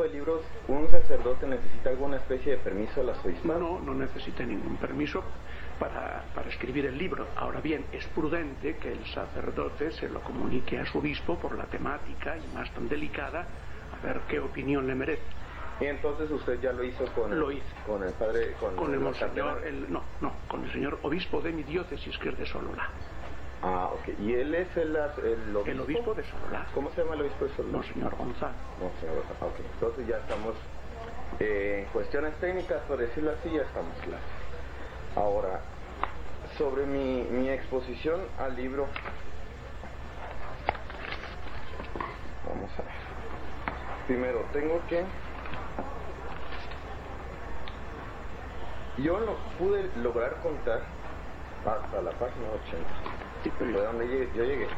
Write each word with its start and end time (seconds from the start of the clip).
tipo 0.00 0.02
de 0.02 0.08
libros 0.10 0.42
un 0.68 0.88
sacerdote 0.90 1.46
necesita 1.46 1.90
alguna 1.90 2.16
especie 2.16 2.52
de 2.52 2.58
permiso 2.58 3.02
la 3.02 3.12
arzobispo? 3.12 3.48
No, 3.48 3.80
no 3.80 3.94
necesita 3.94 4.44
ningún 4.44 4.76
permiso 4.76 5.22
para, 5.78 6.24
para, 6.34 6.48
escribir 6.48 6.86
el 6.86 6.96
libro. 6.96 7.26
Ahora 7.36 7.60
bien, 7.60 7.84
es 7.92 8.06
prudente 8.08 8.76
que 8.76 8.92
el 8.92 9.04
sacerdote 9.06 9.90
se 9.92 10.08
lo 10.08 10.20
comunique 10.20 10.78
a 10.78 10.86
su 10.86 10.98
obispo 10.98 11.36
por 11.36 11.56
la 11.56 11.64
temática 11.64 12.36
y 12.36 12.54
más 12.54 12.72
tan 12.72 12.88
delicada, 12.88 13.46
a 13.92 14.06
ver 14.06 14.20
qué 14.28 14.38
opinión 14.40 14.86
le 14.86 14.94
merece. 14.94 15.22
Y 15.80 15.86
entonces 15.86 16.30
usted 16.30 16.60
ya 16.60 16.72
lo 16.72 16.84
hizo 16.84 17.06
con, 17.12 17.38
lo 17.38 17.50
hizo. 17.50 17.64
con 17.86 18.02
el 18.02 18.12
padre, 18.12 18.52
con, 18.60 18.76
con 18.76 18.92
el, 18.92 19.00
monseñor, 19.00 19.66
el, 19.66 19.90
no, 19.90 20.02
no, 20.20 20.32
con 20.46 20.64
el 20.64 20.72
señor 20.72 20.98
obispo 21.02 21.40
de 21.40 21.52
mi 21.52 21.62
diócesis, 21.62 22.16
que 22.18 22.28
es 22.30 22.38
de 22.38 22.46
Sololá. 22.46 22.88
Ah, 23.62 23.90
ok. 23.92 24.18
¿Y 24.20 24.34
él 24.34 24.54
es 24.54 24.74
el, 24.76 24.96
el 24.96 25.56
obispo? 25.56 25.70
El 25.70 25.80
obispo 25.80 26.14
de 26.14 26.24
Sololá. 26.24 26.66
¿Cómo 26.74 26.90
se 26.92 27.02
llama 27.02 27.14
el 27.14 27.22
obispo 27.22 27.44
de 27.44 27.54
Sololá? 27.56 27.76
Monseñor 27.78 28.16
Gonzalo. 28.16 28.54
Monseñor 28.80 29.16
Gonzalo, 29.16 29.46
ok. 29.52 29.60
Entonces 29.74 30.06
ya 30.06 30.16
estamos 30.16 30.54
eh, 31.40 31.84
en 31.84 31.92
cuestiones 31.92 32.34
técnicas, 32.40 32.80
por 32.88 32.98
decirlo 32.98 33.32
así, 33.32 33.50
ya 33.50 33.62
estamos 33.62 33.94
claros. 33.98 34.24
Ahora, 35.16 35.60
sobre 36.56 36.86
mi, 36.86 37.22
mi 37.30 37.50
exposición 37.50 38.20
al 38.38 38.56
libro, 38.56 38.86
vamos 42.48 42.70
a 42.78 42.82
ver. 42.82 42.92
Primero, 44.06 44.44
tengo 44.52 44.80
que... 44.88 45.04
Yo 48.98 49.20
no 49.20 49.34
pude 49.58 49.90
lograr 49.96 50.36
contar 50.42 50.80
hasta 51.64 52.02
la 52.02 52.10
página 52.12 52.46
80. 52.66 53.19
Fue 53.42 53.82
donde 53.84 54.06
llegué- 54.06 54.30
yo 54.34 54.44
llegué. 54.44 54.68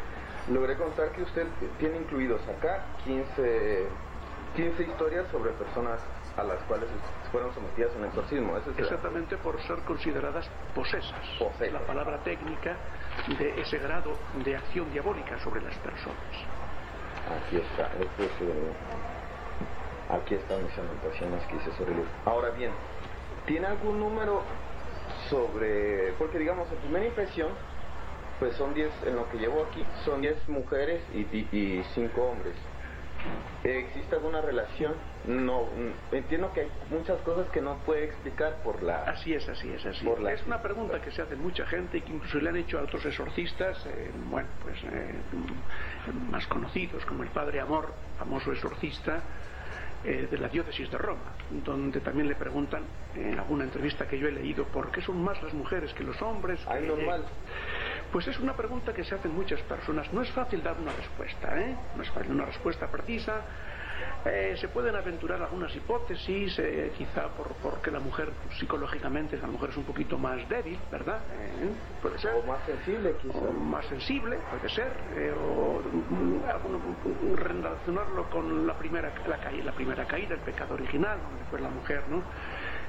Logré 0.48 0.76
contar 0.76 1.10
que 1.12 1.22
usted 1.22 1.46
tiene 1.78 1.98
incluidos 1.98 2.40
acá 2.48 2.84
15, 3.04 3.86
15 4.56 4.82
historias 4.82 5.26
sobre 5.28 5.50
personas 5.52 6.00
a 6.36 6.42
las 6.44 6.58
cuales 6.64 6.88
fueron 7.30 7.52
sometidas 7.54 7.92
a 7.94 7.98
un 7.98 8.04
exorcismo. 8.06 8.56
Exactamente 8.76 9.36
por 9.38 9.60
ser 9.62 9.78
consideradas 9.80 10.48
posesas. 10.74 11.14
Posesas. 11.38 11.72
La 11.72 11.86
palabra 11.86 12.18
técnica 12.24 12.76
de 13.38 13.60
ese 13.60 13.78
grado 13.78 14.16
de 14.44 14.56
acción 14.56 14.90
diabólica 14.92 15.38
sobre 15.40 15.60
las 15.62 15.74
personas. 15.76 16.16
Aquí 17.46 17.56
está, 17.58 17.90
este 18.00 18.24
es 18.26 18.40
el- 18.40 18.72
aquí 20.16 20.34
están 20.34 20.62
mis 20.64 20.76
anotaciones 20.78 21.42
que 21.46 21.56
hice 21.56 21.70
sobre 21.72 21.92
el. 21.94 22.04
Ahora 22.24 22.50
bien, 22.50 22.72
¿tiene 23.46 23.66
algún 23.68 24.00
número 24.00 24.42
sobre, 25.30 26.12
porque 26.18 26.38
digamos, 26.38 26.70
en 26.72 26.78
primera 26.78 27.06
impresión, 27.06 27.50
pues 28.42 28.56
son 28.56 28.74
10, 28.74 28.90
en 29.06 29.14
lo 29.14 29.28
que 29.30 29.38
llevo 29.38 29.62
aquí, 29.70 29.84
son 30.04 30.20
10 30.20 30.48
mujeres 30.48 31.00
y 31.14 31.80
5 31.94 32.20
hombres. 32.20 32.56
¿Existe 33.62 34.16
alguna 34.16 34.40
relación? 34.40 34.94
No, 35.28 35.62
mm, 35.66 36.14
entiendo 36.16 36.52
que 36.52 36.62
hay 36.62 36.68
muchas 36.90 37.20
cosas 37.20 37.48
que 37.50 37.60
no 37.60 37.76
puede 37.86 38.02
explicar 38.06 38.56
por 38.64 38.82
la... 38.82 39.04
Así 39.04 39.32
es, 39.32 39.48
así 39.48 39.70
es, 39.72 39.86
así 39.86 40.04
Por 40.04 40.20
la- 40.20 40.32
es. 40.32 40.44
una 40.44 40.60
pregunta 40.60 41.00
que 41.00 41.12
se 41.12 41.22
hace 41.22 41.36
mucha 41.36 41.64
gente 41.66 41.98
y 41.98 42.00
que 42.00 42.12
incluso 42.14 42.40
le 42.40 42.48
han 42.48 42.56
hecho 42.56 42.80
a 42.80 42.82
otros 42.82 43.06
exorcistas, 43.06 43.86
eh, 43.86 44.10
bueno, 44.28 44.48
pues 44.64 44.76
eh, 44.82 45.14
mm, 46.10 46.30
más 46.32 46.44
conocidos, 46.48 47.04
como 47.04 47.22
el 47.22 47.28
Padre 47.28 47.60
Amor, 47.60 47.94
famoso 48.18 48.50
exorcista 48.50 49.22
eh, 50.04 50.26
de 50.28 50.38
la 50.38 50.48
diócesis 50.48 50.90
de 50.90 50.98
Roma, 50.98 51.32
donde 51.48 52.00
también 52.00 52.26
le 52.26 52.34
preguntan 52.34 52.82
en 53.14 53.38
alguna 53.38 53.62
entrevista 53.62 54.08
que 54.08 54.18
yo 54.18 54.26
he 54.26 54.32
leído 54.32 54.64
por 54.64 54.90
qué 54.90 55.00
son 55.00 55.22
más 55.22 55.40
las 55.44 55.54
mujeres 55.54 55.94
que 55.94 56.02
los 56.02 56.20
hombres. 56.20 56.58
Ay, 56.66 56.80
que- 56.82 56.88
normal. 56.88 57.24
Pues 58.12 58.28
es 58.28 58.38
una 58.38 58.54
pregunta 58.54 58.92
que 58.92 59.04
se 59.04 59.14
hacen 59.14 59.34
muchas 59.34 59.60
personas. 59.62 60.12
No 60.12 60.20
es 60.20 60.30
fácil 60.32 60.62
dar 60.62 60.76
una 60.78 60.92
respuesta, 60.92 61.58
¿eh? 61.58 61.74
No 61.96 62.02
es 62.02 62.10
fácil 62.10 62.32
una 62.32 62.44
respuesta 62.44 62.86
precisa. 62.86 63.40
Eh, 64.24 64.54
se 64.60 64.68
pueden 64.68 64.94
aventurar 64.94 65.42
algunas 65.42 65.74
hipótesis, 65.74 66.56
eh, 66.58 66.92
quizá 66.96 67.28
por, 67.28 67.48
porque 67.54 67.90
la 67.90 67.98
mujer 67.98 68.30
psicológicamente 68.58 69.36
la 69.38 69.48
mujer 69.48 69.70
es 69.70 69.76
un 69.76 69.84
poquito 69.84 70.18
más 70.18 70.46
débil, 70.48 70.78
¿verdad? 70.90 71.20
Eh, 71.32 71.72
puede 72.00 72.18
ser. 72.18 72.34
O 72.34 72.42
más 72.46 72.64
sensible, 72.66 73.16
quizá. 73.20 73.38
O 73.38 73.52
más 73.52 73.86
sensible, 73.86 74.38
puede 74.50 74.68
ser, 74.68 74.92
eh, 75.16 75.32
o 75.32 75.80
mm, 75.80 77.32
mm, 77.32 77.34
relacionarlo 77.34 78.28
con 78.30 78.66
la 78.66 78.74
primera, 78.74 79.10
la, 79.26 79.50
la 79.50 79.72
primera 79.72 80.04
caída, 80.04 80.34
el 80.34 80.40
pecado 80.40 80.74
original, 80.74 81.18
donde 81.18 81.44
fue 81.50 81.60
la 81.60 81.70
mujer, 81.70 82.04
¿no? 82.08 82.22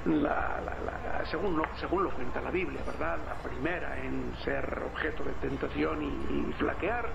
La, 0.06 0.60
la- 0.62 0.76
la- 0.82 1.26
según, 1.26 1.58
lo, 1.58 1.64
según 1.76 2.04
lo 2.04 2.12
cuenta 2.12 2.42
la 2.42 2.52
Biblia, 2.52 2.82
¿verdad? 2.86 3.20
La 3.26 3.36
primera 3.36 3.98
en 4.00 4.34
ser 4.44 4.84
objeto 4.92 5.24
de 5.24 5.34
tentación 5.34 6.02
y, 6.04 6.50
y 6.50 6.54
flaquear. 6.54 7.10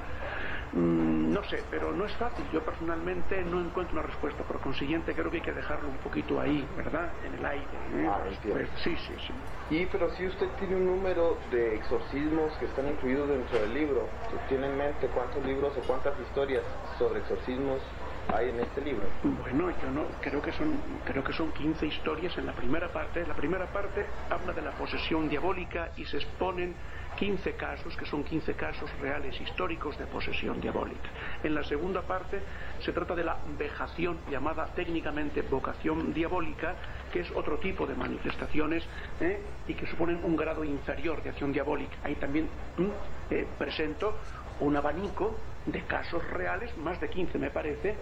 Mm, 0.73 1.33
no 1.33 1.43
sé, 1.45 1.65
pero 1.71 1.93
no 1.93 2.05
es 2.05 2.15
fácil. 2.17 2.47
Yo 2.53 2.63
personalmente 2.63 3.43
no 3.43 3.61
encuentro 3.61 3.99
una 3.99 4.07
respuesta. 4.07 4.43
Por 4.45 4.61
consiguiente, 4.61 5.15
creo 5.15 5.31
que 5.31 5.39
hay 5.39 5.43
que 5.43 5.53
dejarlo 5.53 5.89
un 5.89 5.97
poquito 5.99 6.41
ahí, 6.41 6.67
¿verdad? 6.77 7.13
En 7.25 7.35
el 7.35 7.45
aire. 7.45 7.65
¿eh? 7.95 8.07
Ah. 8.09 8.21
Pues, 8.43 8.69
sí, 8.83 8.97
sí, 8.97 9.15
sí. 9.27 9.35
Y 9.71 9.87
pero 9.87 10.11
si 10.11 10.27
usted 10.27 10.49
tiene 10.59 10.77
un 10.77 10.87
número 10.87 11.39
de 11.51 11.75
exorcismos 11.77 12.55
que 12.59 12.67
están 12.67 12.89
incluidos 12.89 13.29
dentro 13.29 13.61
del 13.61 13.73
libro, 13.75 14.09
¿usted 14.27 14.39
tiene 14.49 14.67
en 14.67 14.77
mente 14.79 15.09
cuántos 15.09 15.45
libros 15.45 15.77
o 15.77 15.81
cuántas 15.83 16.19
historias 16.21 16.65
sobre 16.99 17.21
exorcismos 17.21 17.81
hay 18.35 18.51
en 18.51 18.61
este 18.61 18.81
libro? 18.81 19.07
Bueno, 19.23 19.71
yo 19.83 19.91
no 19.91 20.05
creo 20.21 20.43
que 20.43 20.53
son 20.53 20.77
creo 21.05 21.25
que 21.25 21.33
son 21.33 21.53
15 21.53 21.87
historias 21.87 22.37
en 22.39 22.47
la 22.47 22.53
primera 22.53 22.89
parte. 22.89 23.27
La 23.27 23.35
primera 23.35 23.67
parte 23.67 24.07
habla 24.31 24.53
de 24.53 24.63
la 24.63 24.73
posesión 24.73 25.29
diabólica 25.29 25.91
y 25.97 26.05
se 26.05 26.19
exponen 26.19 26.75
15 27.19 27.55
casos, 27.55 27.97
que 27.97 28.07
son 28.07 28.23
15 28.23 28.55
casos 28.55 28.91
reales 29.01 29.41
históricos 29.41 29.99
de 29.99 30.07
posesión 30.07 30.61
diabólica. 30.61 31.09
En 31.43 31.55
la 31.55 31.65
segunda 31.65 32.03
parte 32.03 32.41
se 32.81 32.93
trata 32.93 33.15
de 33.15 33.25
la 33.25 33.39
vejación 33.59 34.19
llamada 34.31 34.67
técnicamente 34.75 35.43
vocación 35.43 36.15
diabólica, 36.15 36.77
que 37.13 37.21
es 37.21 37.31
otro 37.33 37.59
tipo 37.59 37.87
de 37.87 37.97
manifestaciones 37.97 38.85
¿eh? 39.21 39.41
y 39.67 39.75
que 39.75 39.87
suponen 39.87 40.21
un 40.23 40.37
grado 40.37 40.63
inferior 40.63 41.23
de 41.23 41.31
acción 41.31 41.53
diabólica. 41.53 41.97
Ahí 42.05 42.15
también 42.15 42.49
mm, 42.77 43.33
eh, 43.33 43.47
presento 43.59 44.15
un 44.61 44.77
abanico 44.77 45.37
de 45.73 45.83
casos 45.85 46.23
reales, 46.31 46.77
más 46.79 47.01
de 47.01 47.09
15 47.09 47.39
me 47.39 47.51
parece, 47.51 47.97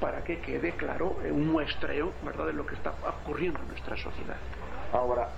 para 0.00 0.22
que 0.24 0.40
quede 0.40 0.72
claro 0.72 1.16
eh, 1.24 1.30
un 1.30 1.46
muestreo 1.52 2.12
¿verdad? 2.22 2.46
de 2.46 2.52
lo 2.52 2.66
que 2.66 2.74
está 2.74 2.94
ocurriendo 3.20 3.60
en 3.60 3.68
nuestra 3.68 3.96
sociedad. 3.96 4.36
Ahora, 4.92 5.28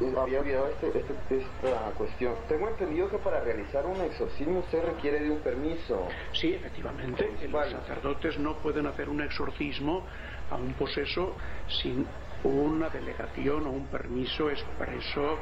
eh, 0.00 0.12
había 0.18 0.40
olvidado 0.40 0.68
este- 0.68 0.98
este- 0.98 1.36
esta 1.38 1.90
cuestión. 1.92 2.34
Tengo 2.48 2.68
entendido 2.68 3.10
que 3.10 3.18
para 3.18 3.40
realizar 3.40 3.86
un 3.86 4.00
exorcismo 4.00 4.64
se 4.70 4.80
requiere 4.80 5.20
de 5.20 5.30
un 5.30 5.40
permiso. 5.40 6.08
Sí, 6.32 6.54
efectivamente, 6.54 7.30
los 7.42 7.52
Vale. 7.52 7.72
sacerdotes 7.72 8.38
no 8.38 8.56
pueden 8.58 8.86
hacer 8.86 9.08
un 9.08 9.20
exorcismo 9.20 10.06
a 10.50 10.56
un 10.56 10.72
poseso 10.74 11.36
sin 11.68 12.06
una 12.42 12.88
delegación 12.88 13.66
o 13.66 13.70
un 13.70 13.86
permiso 13.86 14.50
expreso 14.50 15.38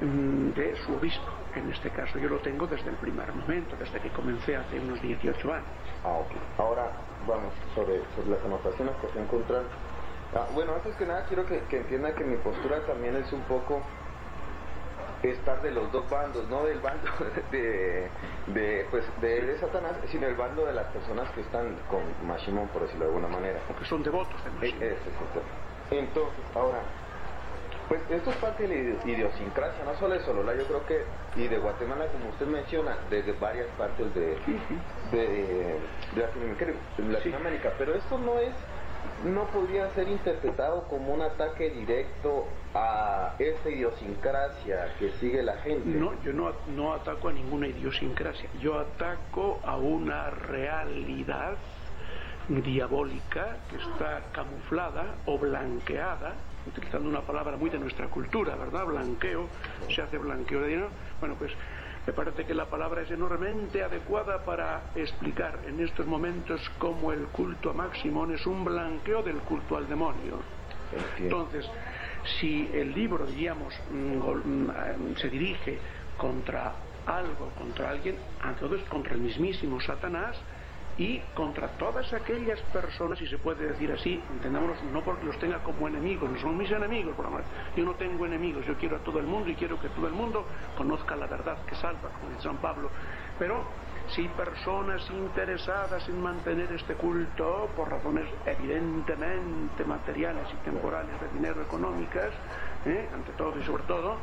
mm, 0.00 0.50
de 0.50 0.76
su 0.76 0.94
obispo. 0.94 1.26
En 1.58 1.70
este 1.72 1.90
caso 1.90 2.18
yo 2.18 2.28
lo 2.28 2.38
tengo 2.38 2.66
desde 2.66 2.88
el 2.90 2.96
primer 2.96 3.32
momento, 3.32 3.74
desde 3.76 4.00
que 4.00 4.10
comencé 4.10 4.56
hace 4.56 4.78
unos 4.78 5.00
18 5.02 5.52
años. 5.52 5.66
Ah, 6.04 6.12
ok. 6.12 6.30
Ahora, 6.58 6.92
vamos, 7.26 7.52
sobre, 7.74 8.00
sobre 8.14 8.30
las 8.30 8.44
anotaciones 8.44 8.94
que 8.96 9.08
se 9.08 9.20
encuentran. 9.20 9.64
Ah, 10.34 10.46
bueno, 10.54 10.74
antes 10.74 10.94
que 10.96 11.04
nada 11.04 11.24
quiero 11.26 11.44
que, 11.46 11.62
que 11.64 11.78
entienda 11.78 12.14
que 12.14 12.22
mi 12.24 12.36
postura 12.38 12.80
también 12.86 13.16
es 13.16 13.32
un 13.32 13.42
poco 13.42 13.82
estar 15.22 15.60
de 15.62 15.72
los 15.72 15.90
dos 15.90 16.08
bandos, 16.08 16.48
no 16.48 16.64
del 16.64 16.80
bando 16.80 17.08
de, 17.50 18.08
de, 18.46 18.86
pues, 18.90 19.04
de, 19.20 19.40
de 19.46 19.58
Satanás, 19.58 19.96
sino 20.06 20.28
el 20.28 20.36
bando 20.36 20.64
de 20.64 20.72
las 20.74 20.86
personas 20.92 21.28
que 21.30 21.40
están 21.40 21.74
con 21.90 22.02
Mashimon, 22.26 22.68
por 22.68 22.82
decirlo 22.82 23.06
de 23.06 23.10
alguna 23.14 23.28
manera. 23.28 23.60
Porque 23.66 23.84
son 23.84 24.02
devotos 24.04 24.40
de 24.44 24.68
Eh, 24.68 24.98
el- 25.90 25.98
Entonces, 25.98 26.44
ahora, 26.54 26.82
pues 27.88 28.02
esto 28.10 28.30
es 28.30 28.36
parte 28.36 28.66
de 28.66 28.68
la 28.68 28.74
idi- 28.74 29.04
idiosincrasia, 29.14 29.82
no 29.84 29.94
solo 29.96 30.14
de 30.14 30.20
Solola, 30.20 30.54
yo 30.54 30.66
creo 30.66 30.84
que, 30.84 31.06
y 31.36 31.48
de 31.48 31.58
Guatemala, 31.58 32.08
como 32.08 32.28
usted 32.30 32.46
menciona, 32.46 32.98
desde 33.08 33.32
varias 33.32 33.68
partes 33.78 34.12
de, 34.14 34.36
de, 35.10 35.80
de 36.12 36.20
Latinoamérica, 36.20 36.66
de 36.98 37.02
Latinoamérica. 37.12 37.72
pero 37.78 37.94
esto 37.94 38.18
no 38.18 38.38
es, 38.38 38.54
no 39.24 39.46
podría 39.50 39.88
ser 39.90 40.08
interpretado 40.08 40.86
como 40.88 41.14
un 41.14 41.22
ataque 41.22 41.70
directo 41.70 42.48
a 42.74 43.34
esta 43.38 43.70
idiosincrasia 43.70 44.94
que 44.98 45.12
sigue 45.12 45.42
la 45.42 45.56
gente. 45.58 45.88
No, 45.88 46.20
yo 46.22 46.32
no, 46.32 46.52
no 46.66 46.92
ataco 46.92 47.28
a 47.28 47.32
ninguna 47.32 47.68
idiosincrasia, 47.68 48.50
yo 48.60 48.78
ataco 48.78 49.60
a 49.64 49.76
una 49.78 50.28
realidad 50.30 51.56
diabólica 52.48 53.58
que 53.68 53.76
está 53.76 54.22
camuflada 54.32 55.16
o 55.26 55.38
blanqueada, 55.38 56.34
utilizando 56.68 57.08
una 57.08 57.22
palabra 57.22 57.56
muy 57.56 57.70
de 57.70 57.78
nuestra 57.78 58.06
cultura, 58.06 58.54
¿verdad? 58.56 58.86
Blanqueo, 58.86 59.48
se 59.94 60.02
hace 60.02 60.18
blanqueo 60.18 60.60
de 60.60 60.68
dinero. 60.68 60.90
Bueno, 61.20 61.34
pues 61.38 61.52
me 62.06 62.12
parece 62.12 62.44
que 62.44 62.54
la 62.54 62.66
palabra 62.66 63.02
es 63.02 63.10
enormemente 63.10 63.82
adecuada 63.82 64.44
para 64.44 64.90
explicar 64.94 65.60
en 65.66 65.80
estos 65.80 66.06
momentos 66.06 66.60
cómo 66.78 67.12
el 67.12 67.26
culto 67.26 67.70
a 67.70 67.74
Maximón 67.74 68.32
es 68.32 68.46
un 68.46 68.64
blanqueo 68.64 69.22
del 69.22 69.38
culto 69.38 69.76
al 69.76 69.88
demonio. 69.88 70.40
Entonces, 71.18 71.68
si 72.40 72.70
el 72.72 72.94
libro, 72.94 73.26
diríamos, 73.26 73.74
mm, 73.90 74.16
mm, 74.16 74.70
eh, 74.70 75.14
se 75.16 75.28
dirige 75.28 75.78
contra 76.16 76.72
algo, 77.06 77.50
contra 77.58 77.90
alguien, 77.90 78.16
entonces 78.42 78.86
contra 78.88 79.14
el 79.14 79.20
mismísimo 79.20 79.80
Satanás, 79.80 80.36
y 80.98 81.20
contra 81.34 81.68
todas 81.78 82.12
aquellas 82.12 82.60
personas, 82.72 83.18
si 83.18 83.26
se 83.28 83.38
puede 83.38 83.68
decir 83.68 83.90
así, 83.92 84.20
entendámonos, 84.32 84.82
no 84.92 85.00
porque 85.02 85.24
los 85.24 85.38
tenga 85.38 85.58
como 85.62 85.86
enemigos, 85.86 86.28
no 86.28 86.38
son 86.40 86.58
mis 86.58 86.70
enemigos, 86.70 87.14
por 87.14 87.26
amor. 87.26 87.44
Yo 87.76 87.84
no 87.84 87.94
tengo 87.94 88.26
enemigos, 88.26 88.66
yo 88.66 88.74
quiero 88.74 88.96
a 88.96 88.98
todo 88.98 89.20
el 89.20 89.26
mundo 89.26 89.48
y 89.48 89.54
quiero 89.54 89.80
que 89.80 89.88
todo 89.90 90.08
el 90.08 90.12
mundo 90.12 90.44
conozca 90.76 91.14
la 91.14 91.28
verdad 91.28 91.56
que 91.66 91.76
salva, 91.76 92.10
como 92.18 92.30
dice 92.30 92.42
San 92.42 92.56
Pablo. 92.56 92.90
Pero 93.38 93.64
si 94.08 94.26
personas 94.28 95.08
interesadas 95.10 96.08
en 96.08 96.20
mantener 96.20 96.72
este 96.72 96.94
culto 96.94 97.70
por 97.76 97.90
razones 97.90 98.26
evidentemente 98.44 99.84
materiales 99.84 100.48
y 100.52 100.64
temporales 100.64 101.20
de 101.20 101.28
dinero 101.28 101.62
económicas, 101.62 102.32
¿eh? 102.86 103.08
ante 103.14 103.32
todo 103.32 103.56
y 103.56 103.62
sobre 103.62 103.84
todo, 103.84 104.16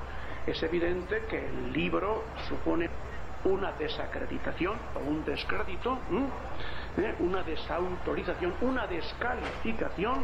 es 0.45 0.61
evidente 0.61 1.23
que 1.29 1.47
el 1.47 1.71
libro 1.71 2.23
supone 2.49 2.89
una 3.45 3.71
desacreditación 3.73 4.75
o 4.95 4.99
un 5.07 5.23
descrédito. 5.23 5.99
Una 7.19 7.43
desautorización, 7.43 8.53
una 8.61 8.87
descalificación, 8.87 10.23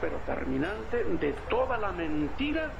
pero 0.00 0.16
terminante 0.26 1.04
de 1.04 1.32
toda 1.48 1.76
la 1.78 1.92
mentira, 1.92 2.70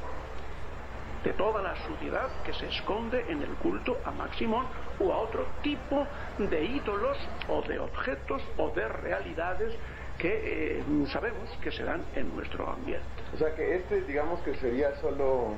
de 1.25 1.33
toda 1.33 1.63
la 1.63 1.75
suciedad 1.87 2.29
que 2.45 2.53
se 2.53 2.69
esconde 2.69 3.25
en 3.29 3.43
el 3.43 3.51
culto 3.57 3.99
a 4.05 4.13
Maximón 4.13 4.67
o 5.01 5.13
a 5.13 5.19
otro 5.19 5.47
tipo 5.63 6.07
de 6.39 6.65
ídolos 6.65 7.19
o 7.49 7.63
de 7.63 7.79
objetos 7.79 8.43
o 8.57 8.71
de 8.71 8.87
realidades 8.87 9.75
que 10.19 10.79
eh, 10.79 10.85
sabemos 11.09 11.51
que 11.63 11.71
se 11.71 11.85
dan 11.85 12.03
en 12.15 12.35
nuestro 12.35 12.71
ambiente. 12.71 13.07
O 13.35 13.39
sea 13.39 13.55
que 13.55 13.77
este 13.77 14.03
digamos 14.03 14.41
que 14.41 14.55
sería 14.57 14.95
solo 15.01 15.55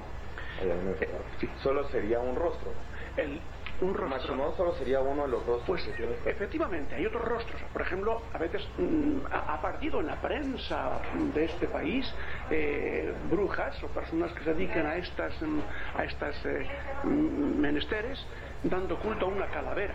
solo 1.62 1.88
sería 1.90 2.18
un 2.18 2.34
rostro. 2.34 2.72
El, 3.16 3.40
un 3.80 3.94
rostro. 3.94 4.36
no 4.36 4.52
solo 4.56 4.74
sería 4.74 5.00
uno 5.00 5.22
de 5.22 5.28
los 5.28 5.46
rostros. 5.46 5.66
Pues 5.66 5.88
efectivamente, 6.24 6.94
hay 6.94 7.06
otros 7.06 7.24
rostros. 7.24 7.60
Por 7.72 7.82
ejemplo, 7.82 8.22
a 8.32 8.38
veces 8.38 8.66
mm, 8.78 9.26
ha, 9.30 9.60
partido 9.60 10.00
en 10.00 10.06
la 10.06 10.16
prensa 10.16 11.00
de 11.34 11.44
este 11.44 11.66
país 11.68 12.12
eh, 12.50 13.12
brujas 13.30 13.82
o 13.82 13.88
personas 13.88 14.32
que 14.32 14.44
se 14.44 14.54
dedican 14.54 14.86
a 14.86 14.96
estas, 14.96 15.40
mm, 15.40 15.60
a 15.96 16.04
estas 16.04 16.46
eh, 16.46 16.66
mm, 17.04 17.60
menesteres 17.60 18.24
dando 18.62 18.98
culto 18.98 19.26
a 19.26 19.28
una 19.28 19.46
calavera 19.46 19.94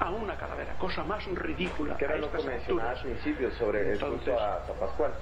a 0.00 0.10
una 0.10 0.36
calavera, 0.36 0.74
cosa 0.74 1.02
más 1.02 1.24
ridícula. 1.26 1.96
Que 1.96 2.04
era 2.04 2.16
lo 2.16 2.30
que 2.30 2.42
mencionaba 2.42 2.90
al 2.90 3.00
principio 3.00 3.50
sobre 3.52 3.92
el 3.92 3.98
culto 3.98 4.38
a 4.38 4.66
San 4.66 4.76
Pascual. 4.76 5.12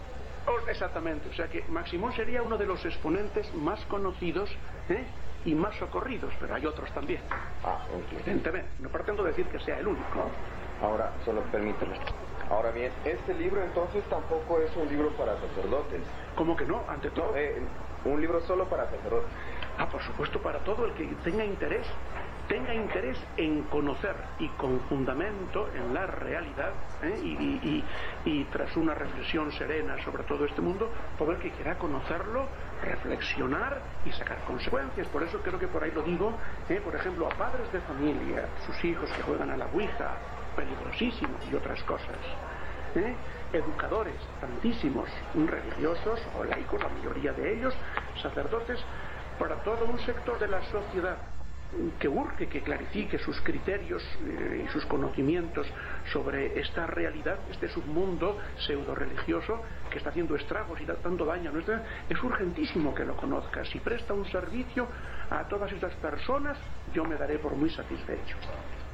Oh, 0.46 0.68
exactamente, 0.68 1.28
o 1.28 1.32
sea 1.32 1.48
que 1.48 1.64
Maximón 1.68 2.12
sería 2.14 2.42
uno 2.42 2.56
de 2.56 2.66
los 2.66 2.84
exponentes 2.84 3.52
más 3.54 3.84
conocidos 3.86 4.48
¿eh? 4.88 5.04
Y 5.46 5.54
más 5.54 5.74
socorridos, 5.76 6.32
pero 6.40 6.54
hay 6.54 6.66
otros 6.66 6.90
también. 6.92 7.20
Ah, 7.64 7.78
Evidentemente, 8.12 8.68
no 8.80 8.88
pretendo 8.88 9.22
decir 9.22 9.46
que 9.46 9.58
sea 9.60 9.78
el 9.78 9.86
único. 9.86 10.28
Ahora, 10.82 11.12
solo 11.24 11.40
permíteme. 11.52 11.96
Ahora 12.50 12.70
bien, 12.72 12.92
este 13.04 13.32
libro 13.34 13.62
entonces 13.62 14.04
tampoco 14.10 14.60
es 14.60 14.74
un 14.76 14.88
libro 14.88 15.10
para 15.10 15.34
sacerdotes. 15.40 16.02
¿Cómo 16.34 16.56
que 16.56 16.64
no? 16.64 16.82
Ante 16.88 17.10
todo. 17.10 17.34
Eh, 17.36 17.62
un 18.04 18.20
libro 18.20 18.40
solo 18.42 18.66
para 18.66 18.84
sacerdotes. 18.90 19.30
Ah, 19.78 19.88
por 19.88 20.02
supuesto, 20.02 20.40
para 20.40 20.58
todo 20.60 20.84
el 20.84 20.92
que 20.94 21.06
tenga 21.24 21.44
interés 21.44 21.86
tenga 22.48 22.74
interés 22.74 23.18
en 23.36 23.62
conocer 23.64 24.14
y 24.38 24.48
con 24.50 24.80
fundamento 24.88 25.68
en 25.74 25.92
la 25.92 26.06
realidad 26.06 26.72
¿eh? 27.02 27.82
y, 28.24 28.44
tras 28.52 28.76
una 28.76 28.94
reflexión 28.94 29.50
serena 29.52 29.96
sobre 30.04 30.22
todo 30.24 30.44
este 30.44 30.60
mundo, 30.60 30.90
todo 31.18 31.32
el 31.32 31.38
que 31.38 31.50
quiera 31.50 31.76
conocerlo, 31.76 32.46
reflexionar 32.82 33.80
y 34.04 34.12
sacar 34.12 34.38
consecuencias. 34.44 35.06
Por 35.08 35.22
eso 35.22 35.40
creo 35.40 35.58
que 35.58 35.68
por 35.68 35.82
ahí 35.82 35.90
lo 35.90 36.02
digo, 36.02 36.32
¿eh? 36.68 36.80
por 36.82 36.94
ejemplo, 36.94 37.26
a 37.26 37.30
padres 37.30 37.70
de 37.72 37.80
familia, 37.80 38.46
sus 38.66 38.84
hijos 38.84 39.10
que 39.10 39.22
juegan 39.22 39.50
a 39.50 39.56
la 39.56 39.66
Ouija, 39.66 40.14
peligrosísimos 40.54 41.40
y 41.50 41.54
otras 41.54 41.82
cosas. 41.84 42.16
¿eh? 42.94 43.14
Educadores, 43.52 44.16
tantísimos, 44.40 45.08
religiosos 45.34 46.20
o 46.38 46.44
laicos, 46.44 46.82
la 46.82 46.88
mayoría 46.88 47.32
de 47.32 47.54
ellos, 47.54 47.74
sacerdotes, 48.22 48.80
para 49.38 49.56
todo 49.56 49.84
un 49.84 49.98
sector 50.00 50.38
de 50.38 50.48
la 50.48 50.62
sociedad 50.64 51.16
que 51.98 52.08
urge 52.08 52.48
que 52.48 52.62
clarifique 52.62 53.18
sus 53.18 53.40
criterios 53.40 54.02
eh, 54.24 54.64
y 54.64 54.72
sus 54.72 54.86
conocimientos 54.86 55.66
sobre 56.12 56.58
esta 56.60 56.86
realidad, 56.86 57.38
este 57.50 57.68
submundo 57.68 58.38
pseudo 58.58 58.94
religioso 58.94 59.60
que 59.90 59.98
está 59.98 60.10
haciendo 60.10 60.36
estragos 60.36 60.80
y 60.80 60.84
dando 60.84 61.24
daño 61.24 61.50
a 61.50 61.52
nuestra 61.52 61.82
es 62.08 62.22
urgentísimo 62.22 62.94
que 62.94 63.04
lo 63.04 63.16
conozca. 63.16 63.64
Si 63.64 63.80
presta 63.80 64.14
un 64.14 64.24
servicio 64.26 64.86
a 65.30 65.44
todas 65.48 65.70
estas 65.72 65.94
personas, 65.94 66.56
yo 66.94 67.04
me 67.04 67.16
daré 67.16 67.38
por 67.38 67.54
muy 67.54 67.70
satisfecho. 67.70 68.36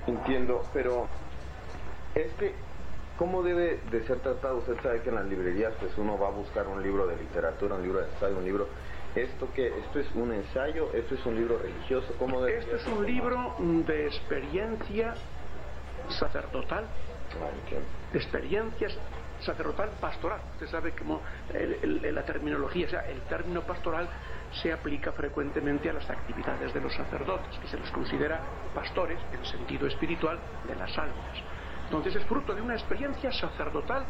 Entiendo, 0.07 0.63
pero 0.73 1.09
¿cómo 3.17 3.43
debe 3.43 3.81
de 3.91 4.07
ser 4.07 4.19
tratado? 4.21 4.59
Usted 4.59 4.81
sabe 4.83 5.03
que 5.03 5.11
en 5.11 5.17
las 5.17 5.27
librerías 5.27 5.75
pues 5.79 5.97
uno 5.99 6.19
va 6.19 6.29
a 6.29 6.33
buscar 6.33 6.67
un 6.67 6.83
libro 6.83 7.07
de 7.07 7.17
literatura, 7.17 7.77
un 7.77 7.83
libro 7.83 8.01
de 8.01 8.09
ensayo, 8.09 8.39
un 8.39 8.45
libro 8.45 8.69
¿Esto 9.15 9.49
qué? 9.55 9.67
¿Esto 9.67 10.01
es 10.01 10.07
un 10.15 10.33
ensayo? 10.33 10.91
¿Esto 10.95 11.15
es 11.15 11.27
un 11.27 11.37
libro 11.37 11.59
religioso? 11.59 12.15
¿Cómo 12.19 12.47
Esto 12.47 12.77
es 12.77 12.87
un 12.87 13.05
libro 13.05 13.57
de 13.59 14.07
experiencia 14.07 15.15
sacerdotal, 16.09 16.87
de 18.11 18.19
experiencias 18.19 18.97
sacerdotal 19.41 19.91
pastoral. 20.01 20.41
Usted 20.55 20.67
sabe 20.69 20.93
cómo 20.93 21.21
la 21.53 22.25
terminología, 22.25 22.87
o 22.87 22.91
sea, 22.91 23.01
el 23.03 23.21
término 23.23 23.61
pastoral 23.63 24.09
se 24.63 24.73
aplica 24.73 25.13
frecuentemente 25.13 25.91
a 25.91 25.93
las 25.93 26.09
actividades 26.09 26.73
de 26.73 26.81
los 26.81 26.95
sacerdotes, 26.95 27.59
que 27.59 27.69
se 27.69 27.79
les 27.79 27.91
considera 27.91 28.41
pastores 28.75 29.19
en 29.33 29.45
sentido 29.45 29.87
espiritual 29.87 30.39
de 30.67 30.75
las 30.75 30.97
almas. 30.97 31.37
Entonces 31.85 32.17
es 32.17 32.25
fruto 32.25 32.55
de 32.55 32.63
una 32.63 32.75
experiencia 32.75 33.31
sacerdotal, 33.33 34.07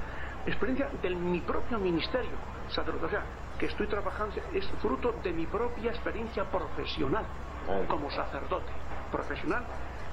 experiencia 0.47 0.89
de 1.01 1.11
mi 1.11 1.41
propio 1.41 1.81
ministerio 1.81 2.37
sacerdotal 2.69 3.23
que 3.63 3.69
estoy 3.69 3.87
trabajando 3.87 4.35
es 4.53 4.67
fruto 4.81 5.15
de 5.23 5.33
mi 5.33 5.47
propia 5.47 5.93
experiencia 5.93 6.43
profesional 6.51 7.25
como 7.87 8.11
sacerdote. 8.11 8.73
Profesional 9.13 9.63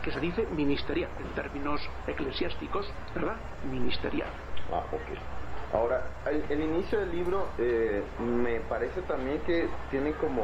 que 0.04 0.12
se 0.12 0.20
dice 0.20 0.46
ministerial, 0.56 1.10
en 1.20 1.34
términos 1.34 1.82
eclesiásticos, 2.06 2.88
¿verdad? 3.16 3.38
Ministerial. 3.72 4.30
Ah, 4.72 4.84
ok. 4.92 5.74
Ahora, 5.74 6.04
el, 6.48 6.62
inicio 6.62 7.00
del 7.00 7.12
libro 7.12 7.48
eh, 7.58 8.04
me 8.20 8.60
parece 8.60 9.02
también 9.02 9.40
que 9.40 9.68
tiene 9.90 10.12
como 10.12 10.44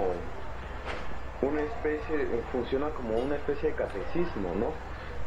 una 1.43 1.61
especie, 1.61 2.41
funciona 2.51 2.89
como 2.89 3.19
una 3.19 3.35
especie 3.35 3.69
de 3.69 3.75
catecismo, 3.75 4.55
¿no? 4.55 4.71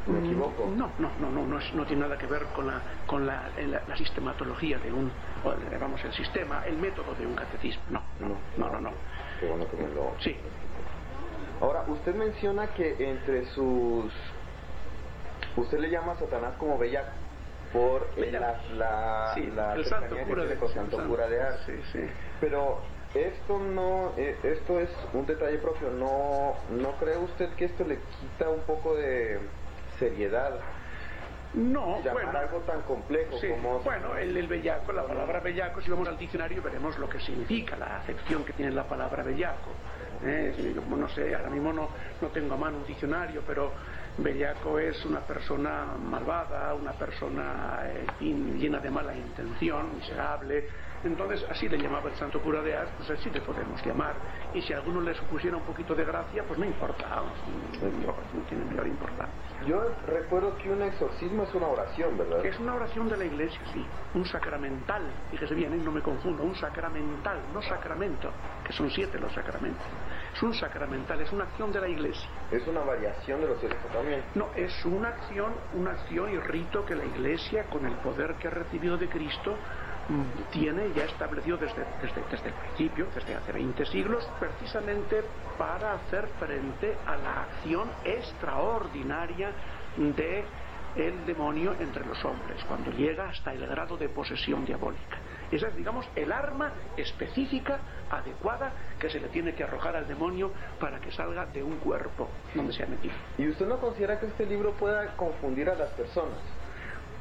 ¿Me 0.09 0.21
equivoco? 0.21 0.73
No, 0.75 0.93
no, 0.99 1.11
no, 1.21 1.31
no, 1.31 1.47
no, 1.47 1.59
no 1.75 1.87
tiene 1.87 2.03
nada 2.03 2.17
que 2.17 2.27
ver 2.27 2.45
con 2.55 2.67
la, 2.67 2.81
con 3.07 3.27
la, 3.27 3.51
la, 3.87 3.97
sistematología 3.97 4.79
de 4.79 4.93
un, 4.93 5.11
vamos, 5.79 6.03
el 6.05 6.13
sistema, 6.13 6.63
el 6.67 6.79
método 6.79 7.15
de 7.15 7.27
un 7.27 7.35
catecismo. 7.35 7.83
No, 7.91 8.03
no, 8.21 8.37
no, 8.57 8.71
no. 8.71 8.81
no, 8.81 8.91
Qué 9.39 9.47
bueno 9.47 9.69
que 9.71 9.77
me 9.77 9.89
lo... 9.89 10.15
Sí. 10.21 10.37
Ahora, 11.61 11.85
usted 11.89 12.15
menciona 12.15 12.69
que 12.69 12.97
entre 12.99 13.47
sus... 13.47 14.13
Usted 15.57 15.79
le 15.79 15.91
llama 15.91 16.13
a 16.13 16.17
Satanás 16.17 16.55
como 16.59 16.79
bellaco 16.79 17.11
por 17.73 18.17
la, 18.19 18.61
la, 18.75 19.33
sí, 19.35 19.47
la 19.55 19.75
el 19.75 19.85
santo 19.85 20.17
cura 20.27 20.45
de, 20.45 20.57
con 20.57 20.69
santo 20.73 21.07
cura 21.07 21.29
de 21.29 21.43
Ars. 21.43 21.61
Sí, 21.67 21.73
sí. 21.93 22.01
Pero 22.41 22.81
esto 23.15 23.59
no, 23.59 24.15
eh, 24.17 24.37
esto 24.43 24.81
es 24.81 24.91
un 25.13 25.27
detalle 25.27 25.59
propio. 25.59 25.91
No, 25.91 26.55
¿No 26.71 26.93
cree 26.99 27.19
usted 27.19 27.51
que 27.55 27.67
esto 27.67 27.85
le 27.85 27.99
quita 28.21 28.49
un 28.49 28.63
poco 28.63 28.95
de 28.95 29.39
seriedad. 29.99 30.61
No, 31.55 32.03
llamar 32.03 32.25
bueno, 32.25 32.39
algo 32.39 32.59
tan 32.61 32.83
complejo 32.83 33.39
como... 33.41 33.81
Bueno, 33.81 34.17
el, 34.17 34.37
el, 34.37 34.47
bellaco, 34.47 34.93
la 34.93 35.05
palabra 35.05 35.41
bellaco, 35.41 35.81
si 35.81 35.91
vamos 35.91 36.07
al 36.07 36.19
diccionario 36.19 36.61
veremos 36.63 36.99
lo 36.99 37.09
que 37.09 37.19
significa, 37.21 37.75
la 37.75 37.97
acepción 37.99 38.45
que 38.45 38.53
tiene 38.53 38.73
la 38.73 38.85
palabra 38.85 39.23
bellaco. 39.23 39.71
Eh, 40.25 40.75
no 40.89 41.09
sé, 41.09 41.35
ahora 41.35 41.49
mismo 41.49 41.73
no, 41.73 41.89
no 42.21 42.29
tengo 42.29 42.55
a 42.55 42.57
mano 42.59 42.79
un 42.79 42.87
diccionario, 42.87 43.43
pero 43.47 43.73
bellaco 44.19 44.79
es 44.79 45.03
una 45.07 45.21
persona 45.21 45.87
malvada, 45.99 46.75
una 46.75 46.93
persona 46.93 47.81
eh, 47.85 48.07
llena 48.21 48.79
de 48.79 48.91
mala 48.91 49.17
intención, 49.17 49.97
miserable, 49.97 50.69
entonces 51.05 51.45
así 51.51 51.69
le 51.69 51.79
llamaba 51.79 52.11
el 52.11 52.17
santo 52.17 52.41
cura 52.41 52.63
de 52.63 52.77
Ars, 52.77 52.91
pues 52.97 53.11
así 53.11 53.31
le 53.31 53.41
podemos 53.41 53.85
llamar. 53.85 54.15
Y 54.55 54.63
si 54.63 54.73
a 54.73 54.79
alguno 54.79 55.01
le 55.01 55.15
supusiera 55.15 55.57
un 55.57 55.63
poquito 55.63 55.95
de 55.95 56.05
gracia, 56.05 56.43
pues 56.47 56.59
no 56.59 56.65
importa, 56.65 57.07
no, 57.09 58.15
tiene 58.49 58.65
mayor 58.65 58.87
importancia. 58.87 59.35
Yo 59.67 59.81
recuerdo 60.07 60.57
que 60.59 60.71
un 60.71 60.83
exorcismo 60.83 61.43
es 61.43 61.55
una 61.55 61.69
oración, 61.69 62.17
¿verdad? 62.17 62.45
Es 62.45 62.59
una 62.59 62.75
oración 62.75 63.09
de 63.09 63.17
la 63.17 63.25
iglesia, 63.25 63.61
sí. 63.73 63.85
Un 64.15 64.25
sacramental, 64.25 65.03
fíjese 65.31 65.55
bien, 65.55 65.73
¿eh? 65.75 65.81
no 65.83 65.93
me 65.93 66.01
confundo, 66.01 66.43
un 66.43 66.55
sacramental, 66.55 67.39
no 67.53 67.63
sacramento, 67.63 68.31
que 68.65 68.73
son 68.73 68.91
siete 68.91 69.19
los 69.19 69.33
sacramentos. 69.33 69.85
Es 70.35 70.43
un 70.43 70.55
sacramental, 70.55 71.21
es 71.21 71.33
una 71.33 71.45
acción 71.45 71.73
de 71.73 71.81
la 71.81 71.89
iglesia. 71.89 72.29
¿Es 72.51 72.67
una 72.67 72.81
variación 72.81 73.41
de 73.41 73.49
los 73.49 73.59
siete 73.59 73.77
también? 73.93 74.23
No, 74.35 74.49
es 74.55 74.85
una 74.85 75.09
acción, 75.09 75.53
una 75.75 75.93
acción 75.93 76.31
y 76.33 76.39
rito 76.39 76.85
que 76.85 76.95
la 76.95 77.05
iglesia, 77.05 77.65
con 77.65 77.87
el 77.87 77.95
poder 77.97 78.35
que 78.37 78.49
ha 78.49 78.51
recibido 78.51 78.97
de 78.97 79.09
Cristo, 79.09 79.57
tiene 80.51 80.91
ya 80.95 81.05
establecido 81.05 81.59
desde, 81.59 81.85
desde, 82.01 82.49
el 82.49 82.55
principio, 82.55 83.07
desde 83.15 83.35
hace 83.35 83.53
20 83.53 83.87
siglos, 83.87 84.29
precisamente 84.39 85.23
para 85.59 85.95
hacer 85.95 86.29
frente 86.39 86.97
a 87.07 87.17
la 87.17 87.43
acción 87.43 87.91
extraordinaria 88.05 89.51
de 89.97 90.45
el 90.97 91.27
demonio 91.27 91.75
entre 91.79 92.05
los 92.05 92.25
hombres, 92.25 92.63
cuando 92.65 92.91
llega 92.91 93.29
hasta 93.29 93.53
el 93.53 93.67
grado 93.67 93.97
de 93.97 94.09
posesión 94.09 94.65
diabólica. 94.65 95.19
Esa 95.51 95.69
es, 95.69 95.77
digamos, 95.77 96.07
el 96.15 96.33
arma 96.33 96.73
específica, 96.97 97.79
adecuada, 98.11 98.73
que 98.99 99.09
se 99.09 99.21
le 99.21 99.29
tiene 99.29 99.55
que 99.55 99.65
arrojar 99.65 99.97
al 99.97 100.07
demonio 100.07 100.51
para 100.79 101.01
que 101.01 101.11
salga 101.13 101.47
de 101.47 101.63
un 101.63 101.77
cuerpo 101.77 102.29
donde 102.55 102.73
se 102.73 102.83
ha 102.83 102.87
metido. 102.87 103.15
¿Y 103.39 103.49
usted 103.49 103.67
no 103.67 103.79
considera 103.79 104.19
que 104.19 104.27
este 104.27 104.45
libro 104.45 104.73
pueda 104.73 105.17
confundir 105.17 105.71
a 105.71 105.75
las 105.75 105.91
personas? 105.91 106.39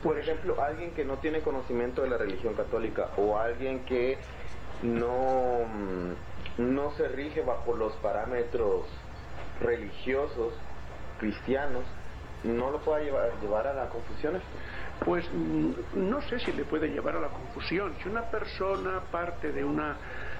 Por 0.08 0.18
ejemplo, 0.18 0.64
alguien 0.64 0.92
que 0.92 1.04
no 1.04 1.18
tiene 1.18 1.42
conocimiento 1.42 2.02
de 2.02 2.10
la 2.10 2.18
religión 2.18 2.54
católica 2.54 3.10
o 3.18 3.38
alguien 3.38 3.84
que 3.84 4.18
no, 4.82 5.66
mm, 5.66 6.74
no 6.76 6.92
se 6.94 7.10
rige 7.10 7.42
bajo 7.42 7.76
los 7.76 7.92
parámetros 7.98 8.86
religiosos 9.60 10.54
cristianos, 11.20 11.84
no 12.46 12.72
lo 12.72 12.80
pueda 12.80 13.02
llevar, 13.02 13.68
a 13.68 13.74
la 13.74 13.90
confusión. 13.90 14.40
Pues 15.04 15.30
mm, 15.30 15.72
no 15.96 16.22
sé 16.22 16.40
si 16.40 16.54
le 16.54 16.64
puede 16.64 16.88
llevar 16.88 17.18
a 17.18 17.20
la 17.20 17.28
confusión. 17.28 17.94
Si 18.02 18.08
una 18.08 18.32
persona 18.32 19.02
parte 19.12 19.52
de, 19.52 19.66
una, 19.66 19.98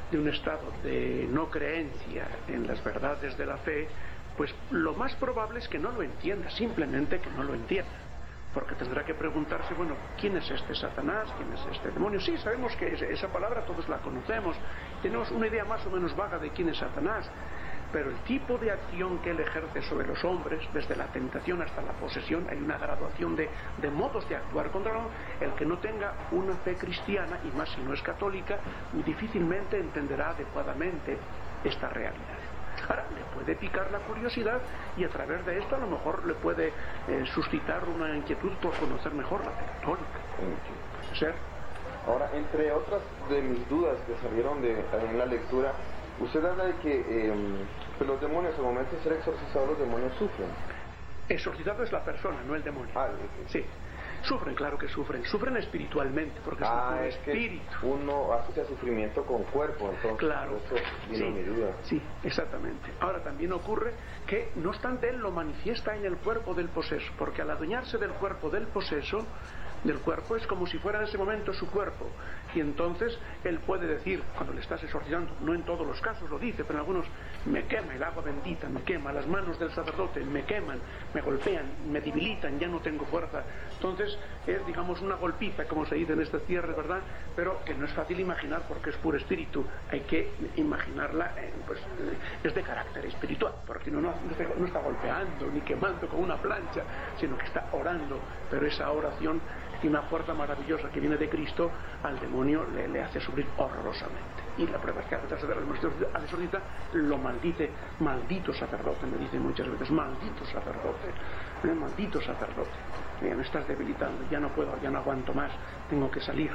de 0.10 0.18
un 0.18 0.30
estado 0.30 0.72
de 0.82 1.28
no 1.30 1.50
creencia 1.50 2.26
en 2.48 2.68
las 2.68 2.82
verdades 2.86 3.38
de 3.38 3.46
la 3.46 3.58
fe, 3.58 3.90
pues 4.38 4.56
lo 4.72 4.94
más 4.94 5.14
probable 5.16 5.60
es 5.60 5.68
que 5.68 5.78
no 5.78 5.92
lo 5.92 6.04
entienda, 6.04 6.50
simplemente 6.52 7.20
que 7.20 7.30
no 7.32 7.44
lo 7.44 7.54
entienda. 7.54 8.07
Porque 8.58 8.74
tendrá 8.74 9.06
que 9.06 9.14
preguntarse, 9.14 9.76
bueno, 9.76 9.94
¿quién 10.20 10.36
es 10.36 10.50
este 10.50 10.74
Satanás? 10.74 11.32
¿Quién 11.38 11.54
es 11.54 11.64
este 11.76 11.92
demonio? 11.92 12.20
Sí, 12.20 12.36
sabemos 12.40 12.76
que 12.76 12.88
esa 12.88 13.28
palabra 13.28 13.62
todos 13.62 13.88
la 13.88 14.00
conocemos. 14.00 14.56
Tenemos 15.04 15.30
una 15.30 15.46
idea 15.46 15.64
más 15.64 15.86
o 15.86 15.92
menos 15.92 16.16
vaga 16.16 16.40
de 16.40 16.50
quién 16.50 16.70
es 16.70 16.78
Satanás 16.78 17.30
pero 17.92 18.10
el 18.10 18.18
tipo 18.24 18.58
de 18.58 18.72
acción 18.72 19.20
que 19.20 19.32
él 19.32 19.40
ejerce 19.40 19.82
sobre 19.84 20.08
los 20.08 20.22
hombres, 20.26 20.62
desde 20.74 20.96
la 20.96 21.06
tentación 21.06 21.62
hasta 21.62 21.82
la 21.82 21.94
posesión, 21.94 22.46
hay 22.50 22.58
una 22.58 22.78
graduación 22.78 23.36
de, 23.36 23.50
modos 23.92 24.28
de 24.28 24.36
actuar 24.36 24.72
contra 24.72 24.92
el 25.40 25.48
El 25.50 25.54
que 25.54 25.66
no 25.66 25.78
tenga 25.78 26.14
una 26.32 26.56
fe 26.58 26.76
cristiana, 26.76 27.40
y 27.46 27.56
más 27.56 27.70
si 27.70 27.82
no 27.82 27.94
es 27.94 28.02
católica, 28.02 28.60
difícilmente 29.06 29.80
entenderá 29.80 30.32
adecuadamente 30.32 31.18
esta 31.64 31.88
realidad. 31.90 32.37
Ahora, 32.88 33.06
le 33.16 33.24
puede 33.34 33.56
picar 33.56 33.92
la 33.92 34.00
curiosidad 34.00 34.60
y 34.98 35.04
a 35.04 35.10
través 35.10 35.46
de 35.46 35.58
esto 35.60 35.76
a 35.76 35.80
lo 35.80 35.88
mejor 35.88 36.26
le 36.26 36.34
puede 36.36 36.68
eh, 37.08 37.24
suscitar 37.34 37.84
una 37.88 38.16
inquietud 38.16 38.52
por 38.62 38.74
conocer 38.76 39.14
mejor 39.14 39.44
la 39.44 39.52
fe 39.52 39.66
católica. 39.80 40.20
Ser. 41.18 41.34
Ahora, 42.08 42.30
entre 42.34 42.72
otras 42.72 43.02
de 43.30 43.42
mis 43.42 43.68
dudas 43.70 43.98
que 44.08 44.16
salieron 44.28 44.62
de, 44.62 44.80
en 45.10 45.18
la 45.18 45.26
lectura, 45.26 45.74
Usted 46.20 46.44
habla 46.44 46.66
de 46.66 46.74
que 46.78 47.30
em, 47.30 47.58
los 48.00 48.20
demonios 48.20 48.56
al 48.58 48.64
momento 48.64 48.96
de 48.96 49.04
ser 49.04 49.14
exorcizados, 49.14 49.70
los 49.70 49.80
demonios 49.80 50.12
sufren. 50.18 50.50
Exorcizado 51.30 51.84
es 51.84 51.92
la 51.92 52.04
persona, 52.04 52.38
no 52.48 52.56
el 52.56 52.64
demonio. 52.64 52.92
Ah, 52.96 53.10
sí. 53.48 53.64
Sufren, 54.24 54.56
claro 54.56 54.78
que 54.78 54.88
sufren. 54.90 55.24
Sufren 55.26 55.58
espiritualmente, 55.58 56.40
porque 56.44 56.64
ah, 56.66 57.00
es 57.04 57.16
espíritu. 57.16 57.64
uno 57.84 58.34
asocia 58.34 58.66
sufrimiento 58.66 59.26
con 59.26 59.44
cuerpo, 59.44 59.90
entonces. 59.90 60.18
Claro. 60.18 60.58
Eso 60.58 60.76
sí, 61.14 61.24
mi 61.24 61.44
duda. 61.44 61.72
Sí, 61.84 62.02
exactamente. 62.24 62.92
Ahora 63.00 63.24
también 63.24 63.54
ocurre 63.54 63.94
que, 64.26 64.52
no 64.56 64.70
obstante, 64.70 65.10
él 65.10 65.18
lo 65.18 65.32
manifiesta 65.32 65.96
en 65.96 66.06
el 66.06 66.18
cuerpo 66.18 66.54
del 66.54 66.70
poseso, 66.70 67.12
porque 67.18 67.42
al 67.42 67.52
adueñarse 67.52 67.98
del 67.98 68.12
cuerpo 68.12 68.50
del 68.50 68.68
poseso, 68.68 69.26
del 69.84 70.00
cuerpo 70.00 70.36
es 70.36 70.46
como 70.48 70.68
si 70.68 70.78
fuera 70.78 71.00
en 71.00 71.06
ese 71.06 71.18
momento 71.18 71.54
su 71.54 71.70
cuerpo. 71.70 72.10
Y 72.56 72.60
entonces 72.60 73.18
él 73.44 73.60
puede 73.60 73.88
decir, 73.88 74.24
cuando 74.36 74.54
le 74.54 74.62
estás 74.62 74.84
exorcizando, 74.84 75.32
no 75.42 75.54
en 75.54 75.64
todos 75.64 75.86
los 75.86 76.00
casos 76.02 76.30
lo 76.30 76.40
dice, 76.40 76.64
pero 76.64 76.76
en 76.76 76.80
algunos, 76.80 77.06
me 77.46 77.66
quema 77.66 77.94
el 77.94 78.04
agua 78.04 78.24
bendita, 78.24 78.70
me 78.70 78.82
quema, 78.82 79.12
las 79.12 79.28
manos 79.28 79.60
del 79.60 79.72
sacerdote 79.72 80.22
me 80.22 80.44
queman, 80.44 80.80
me 81.14 81.22
golpean, 81.22 81.66
me 81.92 82.02
debilitan, 82.02 82.60
ya 82.60 82.68
no 82.68 82.80
tengo 82.80 83.06
fuerza. 83.06 83.44
Entonces 83.74 84.18
es, 84.46 84.66
digamos, 84.66 85.02
una 85.02 85.16
golpiza, 85.16 85.66
como 85.66 85.86
se 85.86 85.96
dice 85.96 86.14
en 86.14 86.22
este 86.22 86.40
cierre, 86.42 86.74
¿verdad? 86.74 87.02
Pero 87.36 87.64
que 87.66 87.74
no 87.74 87.86
es 87.86 87.94
fácil 87.94 88.20
imaginar 88.20 88.64
porque 88.68 88.90
es 88.90 88.96
puro 88.98 89.18
espíritu. 89.18 89.66
Hay 89.92 90.02
que 90.02 90.32
imaginarla, 90.56 91.32
pues 91.66 91.80
es 92.44 92.56
de 92.56 92.62
carácter 92.64 93.06
espiritual, 93.06 93.54
porque 93.66 93.92
no, 93.92 94.02
no, 94.02 94.14
no 94.58 94.66
está 94.66 94.80
golpeando 94.80 95.48
ni 95.54 95.62
quemando 95.62 96.08
con 96.08 96.22
una 96.22 96.38
plancha, 96.38 96.84
sino 97.20 97.38
que 97.38 97.46
está 97.46 97.68
orando, 97.72 98.20
pero 98.50 98.66
esa 98.66 98.92
oración 98.92 99.42
y 99.82 99.88
una 99.88 100.02
fuerza 100.04 100.34
maravillosa 100.34 100.90
que 100.90 101.00
viene 101.00 101.18
de 101.18 101.30
Cristo 101.30 101.70
al 102.04 102.20
demonio 102.20 102.66
le, 102.66 103.02
hace 103.02 103.20
sufrir 103.20 103.46
horrorosamente. 103.58 104.44
Y 104.58 104.68
la 104.68 104.80
prueba 104.80 105.02
es 105.02 105.08
que 105.08 105.16
al 105.16 105.30
sacerdote 105.30 105.88
al 106.14 106.24
exorcista 106.24 106.60
lo 106.94 107.18
maldice, 107.18 107.70
maldito 108.00 108.54
sacerdote, 108.54 109.06
me 109.06 109.18
dice 109.18 109.40
muchas 109.40 109.70
veces, 109.70 109.92
maldito 109.92 110.46
sacerdote, 110.46 111.10
¿eh? 111.64 111.74
maldito 111.74 112.20
sacerdote, 112.22 112.72
ya 113.22 113.36
me 113.36 113.44
estás 113.44 113.68
debilitando, 113.68 114.24
ya 114.32 114.40
no 114.40 114.50
puedo, 114.50 114.72
ya 114.82 114.90
no 114.90 115.00
aguanto 115.00 115.34
más, 115.34 115.52
tengo 115.90 116.10
que 116.10 116.22
salir. 116.22 116.52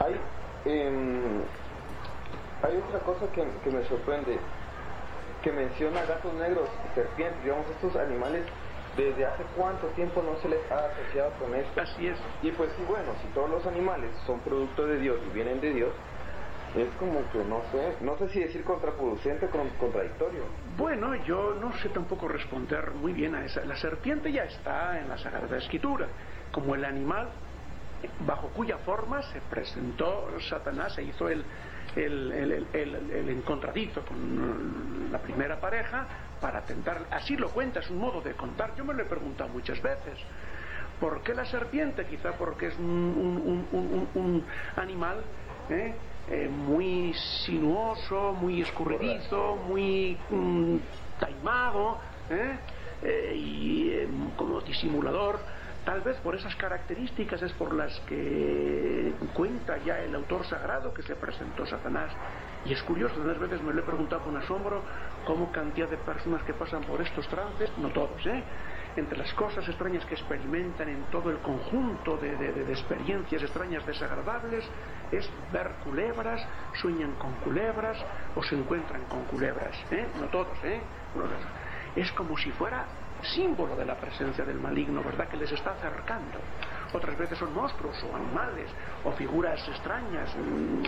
Hay, 0.00 0.16
em, 0.64 1.42
hay 2.62 2.76
otra 2.76 2.98
cosa 3.00 3.30
que, 3.32 3.46
que 3.62 3.70
me 3.70 3.84
sorprende, 3.84 4.38
que 5.42 5.52
menciona 5.52 6.04
gatos 6.04 6.32
negros, 6.34 6.68
serpientes, 6.94 7.42
digamos, 7.42 7.66
estos 7.68 7.96
animales 7.96 8.44
desde 8.96 9.24
hace 9.24 9.44
cuánto 9.56 9.86
tiempo 9.88 10.22
no 10.22 10.36
se 10.40 10.48
les 10.48 10.70
ha 10.70 10.86
asociado 10.86 11.32
con 11.38 11.54
esto. 11.54 11.80
Así 11.80 12.06
es. 12.06 12.18
Y 12.42 12.50
pues 12.52 12.70
sí, 12.76 12.84
bueno, 12.88 13.12
si 13.22 13.28
todos 13.28 13.50
los 13.50 13.66
animales 13.66 14.10
son 14.26 14.40
producto 14.40 14.86
de 14.86 14.98
Dios 14.98 15.18
y 15.26 15.34
vienen 15.34 15.60
de 15.60 15.72
Dios, 15.72 15.92
es 16.76 16.88
como 16.98 17.20
que 17.30 17.44
no 17.44 17.60
sé, 17.70 17.96
no 18.00 18.16
sé 18.16 18.28
si 18.30 18.40
decir 18.40 18.64
contraproducente 18.64 19.46
o 19.46 19.50
contradictorio. 19.78 20.44
Bueno, 20.76 21.14
yo 21.24 21.54
no 21.60 21.72
sé 21.74 21.90
tampoco 21.90 22.28
responder 22.28 22.92
muy 22.92 23.12
bien 23.12 23.34
a 23.34 23.44
esa. 23.44 23.64
La 23.64 23.76
serpiente 23.76 24.32
ya 24.32 24.44
está 24.44 24.98
en 24.98 25.08
la 25.08 25.18
Sagrada 25.18 25.58
Escritura, 25.58 26.08
como 26.50 26.74
el 26.74 26.84
animal 26.84 27.28
bajo 28.26 28.48
cuya 28.48 28.78
forma 28.78 29.22
se 29.22 29.40
presentó 29.42 30.28
Satanás, 30.48 30.94
se 30.94 31.02
hizo 31.02 31.28
el, 31.28 31.44
el, 31.94 32.32
el, 32.32 32.66
el, 32.74 33.28
encontradizo 33.28 34.04
con 34.04 35.08
la 35.12 35.18
primera 35.18 35.60
pareja 35.60 36.06
para 36.42 36.60
tentar, 36.62 37.06
así 37.10 37.36
lo 37.36 37.48
cuenta, 37.50 37.80
es 37.80 37.88
un 37.88 37.98
modo 37.98 38.20
de 38.20 38.34
contar, 38.34 38.74
yo 38.76 38.84
me 38.84 38.92
lo 38.92 39.02
he 39.02 39.06
preguntado 39.06 39.48
muchas 39.48 39.80
veces. 39.80 40.18
¿Por 41.00 41.22
qué 41.22 41.34
la 41.34 41.46
serpiente? 41.46 42.04
Quizá 42.04 42.32
porque 42.32 42.66
es 42.66 42.76
un, 42.78 44.44
animal 44.76 45.22
¿eh? 45.70 45.94
Eh, 46.28 46.48
muy 46.48 47.14
sinuoso, 47.44 48.32
muy 48.34 48.60
escurridizo, 48.60 49.56
muy 49.68 50.18
mm, 50.30 50.76
taimado 51.18 51.98
¿eh? 52.30 53.34
y 53.34 53.92
como 54.36 54.60
disimulador 54.60 55.40
Tal 55.84 56.00
vez 56.00 56.16
por 56.18 56.36
esas 56.36 56.54
características 56.54 57.42
es 57.42 57.52
por 57.54 57.74
las 57.74 57.98
que 58.00 59.12
cuenta 59.34 59.78
ya 59.78 59.98
el 59.98 60.14
autor 60.14 60.46
sagrado 60.46 60.94
que 60.94 61.02
se 61.02 61.16
presentó 61.16 61.66
Satanás. 61.66 62.12
Y 62.64 62.72
es 62.72 62.82
curioso, 62.82 63.20
unas 63.20 63.38
veces 63.38 63.62
me 63.62 63.72
lo 63.72 63.80
he 63.80 63.84
preguntado 63.84 64.22
con 64.22 64.36
asombro 64.36 64.82
cómo 65.26 65.50
cantidad 65.50 65.88
de 65.88 65.96
personas 65.96 66.42
que 66.44 66.54
pasan 66.54 66.82
por 66.82 67.00
estos 67.00 67.26
trances, 67.28 67.70
no 67.78 67.88
todos, 67.88 68.24
¿eh? 68.26 68.42
entre 68.96 69.16
las 69.16 69.32
cosas 69.34 69.66
extrañas 69.68 70.04
que 70.04 70.14
experimentan 70.14 70.88
en 70.88 71.04
todo 71.04 71.30
el 71.30 71.38
conjunto 71.38 72.16
de, 72.18 72.32
experiencias 72.70 73.42
extrañas 73.42 73.86
desagradables 73.86 74.64
es 75.10 75.28
ver 75.52 75.72
culebras, 75.84 76.46
sueñan 76.74 77.12
con 77.12 77.32
culebras 77.36 77.98
o 78.34 78.42
se 78.42 78.54
encuentran 78.54 79.02
con 79.04 79.24
culebras. 79.24 79.76
¿eh? 79.90 80.06
No 80.20 80.26
todos, 80.26 80.56
¿eh? 80.64 80.80
Es 81.96 82.12
como 82.12 82.36
si 82.36 82.50
fuera 82.52 82.86
símbolo 83.22 83.76
de 83.76 83.84
la 83.84 83.94
presencia 83.94 84.44
del 84.44 84.58
maligno, 84.58 85.02
¿verdad? 85.02 85.28
Que 85.28 85.36
les 85.36 85.52
está 85.52 85.72
acercando. 85.72 86.38
Otras 86.92 87.16
veces 87.16 87.38
son 87.38 87.54
monstruos 87.54 87.96
o 88.04 88.16
animales 88.16 88.68
o 89.04 89.12
figuras 89.12 89.66
extrañas, 89.68 90.34
mm, 90.36 90.82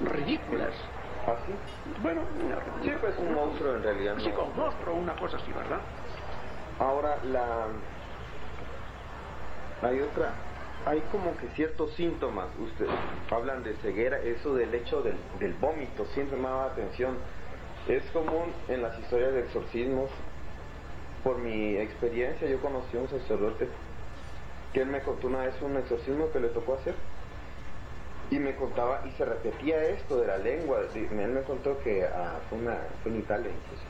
ridículas. 0.00 0.74
¿Ah, 1.26 1.36
sí? 1.46 1.52
Bueno, 2.00 2.22
sí, 2.82 2.90
pues 3.00 3.18
un 3.18 3.34
monstruo 3.34 3.76
en 3.76 3.82
realidad. 3.82 4.14
Sí, 4.18 4.30
con 4.30 4.56
monstruo, 4.56 4.94
una 4.94 5.14
cosa 5.16 5.36
así, 5.36 5.52
¿verdad? 5.52 5.80
Ahora, 6.78 7.18
la... 7.24 7.66
Hay 9.82 10.00
otra, 10.00 10.32
hay 10.86 11.00
como 11.12 11.36
que 11.36 11.48
ciertos 11.48 11.92
síntomas, 11.94 12.48
ustedes 12.58 12.90
hablan 13.30 13.62
de 13.62 13.74
ceguera, 13.76 14.18
eso 14.18 14.54
del 14.54 14.74
hecho 14.74 15.02
del, 15.02 15.16
del 15.38 15.52
vómito, 15.54 16.04
siempre 16.14 16.36
me 16.36 16.48
ha 16.48 16.64
atención. 16.64 17.16
Es 17.86 18.02
común 18.10 18.52
en 18.68 18.82
las 18.82 18.98
historias 18.98 19.32
de 19.34 19.40
exorcismos 19.40 20.10
por 21.22 21.38
mi 21.38 21.76
experiencia, 21.76 22.48
yo 22.48 22.60
conocí 22.60 22.96
a 22.96 23.00
un 23.00 23.08
sacerdote 23.08 23.68
que 24.72 24.82
él 24.82 24.88
me 24.88 25.00
contó 25.02 25.26
una 25.28 25.40
vez 25.40 25.54
un 25.62 25.76
exorcismo 25.76 26.30
que 26.32 26.40
le 26.40 26.48
tocó 26.48 26.74
hacer 26.74 26.94
y 28.30 28.38
me 28.38 28.54
contaba 28.56 29.02
y 29.06 29.10
se 29.12 29.24
repetía 29.24 29.82
esto 29.84 30.20
de 30.20 30.26
la 30.26 30.38
lengua. 30.38 30.80
Él 30.94 31.28
me 31.28 31.42
contó 31.42 31.78
que 31.80 32.04
ah, 32.04 32.38
fue, 32.48 32.58
una, 32.58 32.78
fue 33.02 33.12
en 33.12 33.18
Italia 33.18 33.50
incluso. 33.50 33.84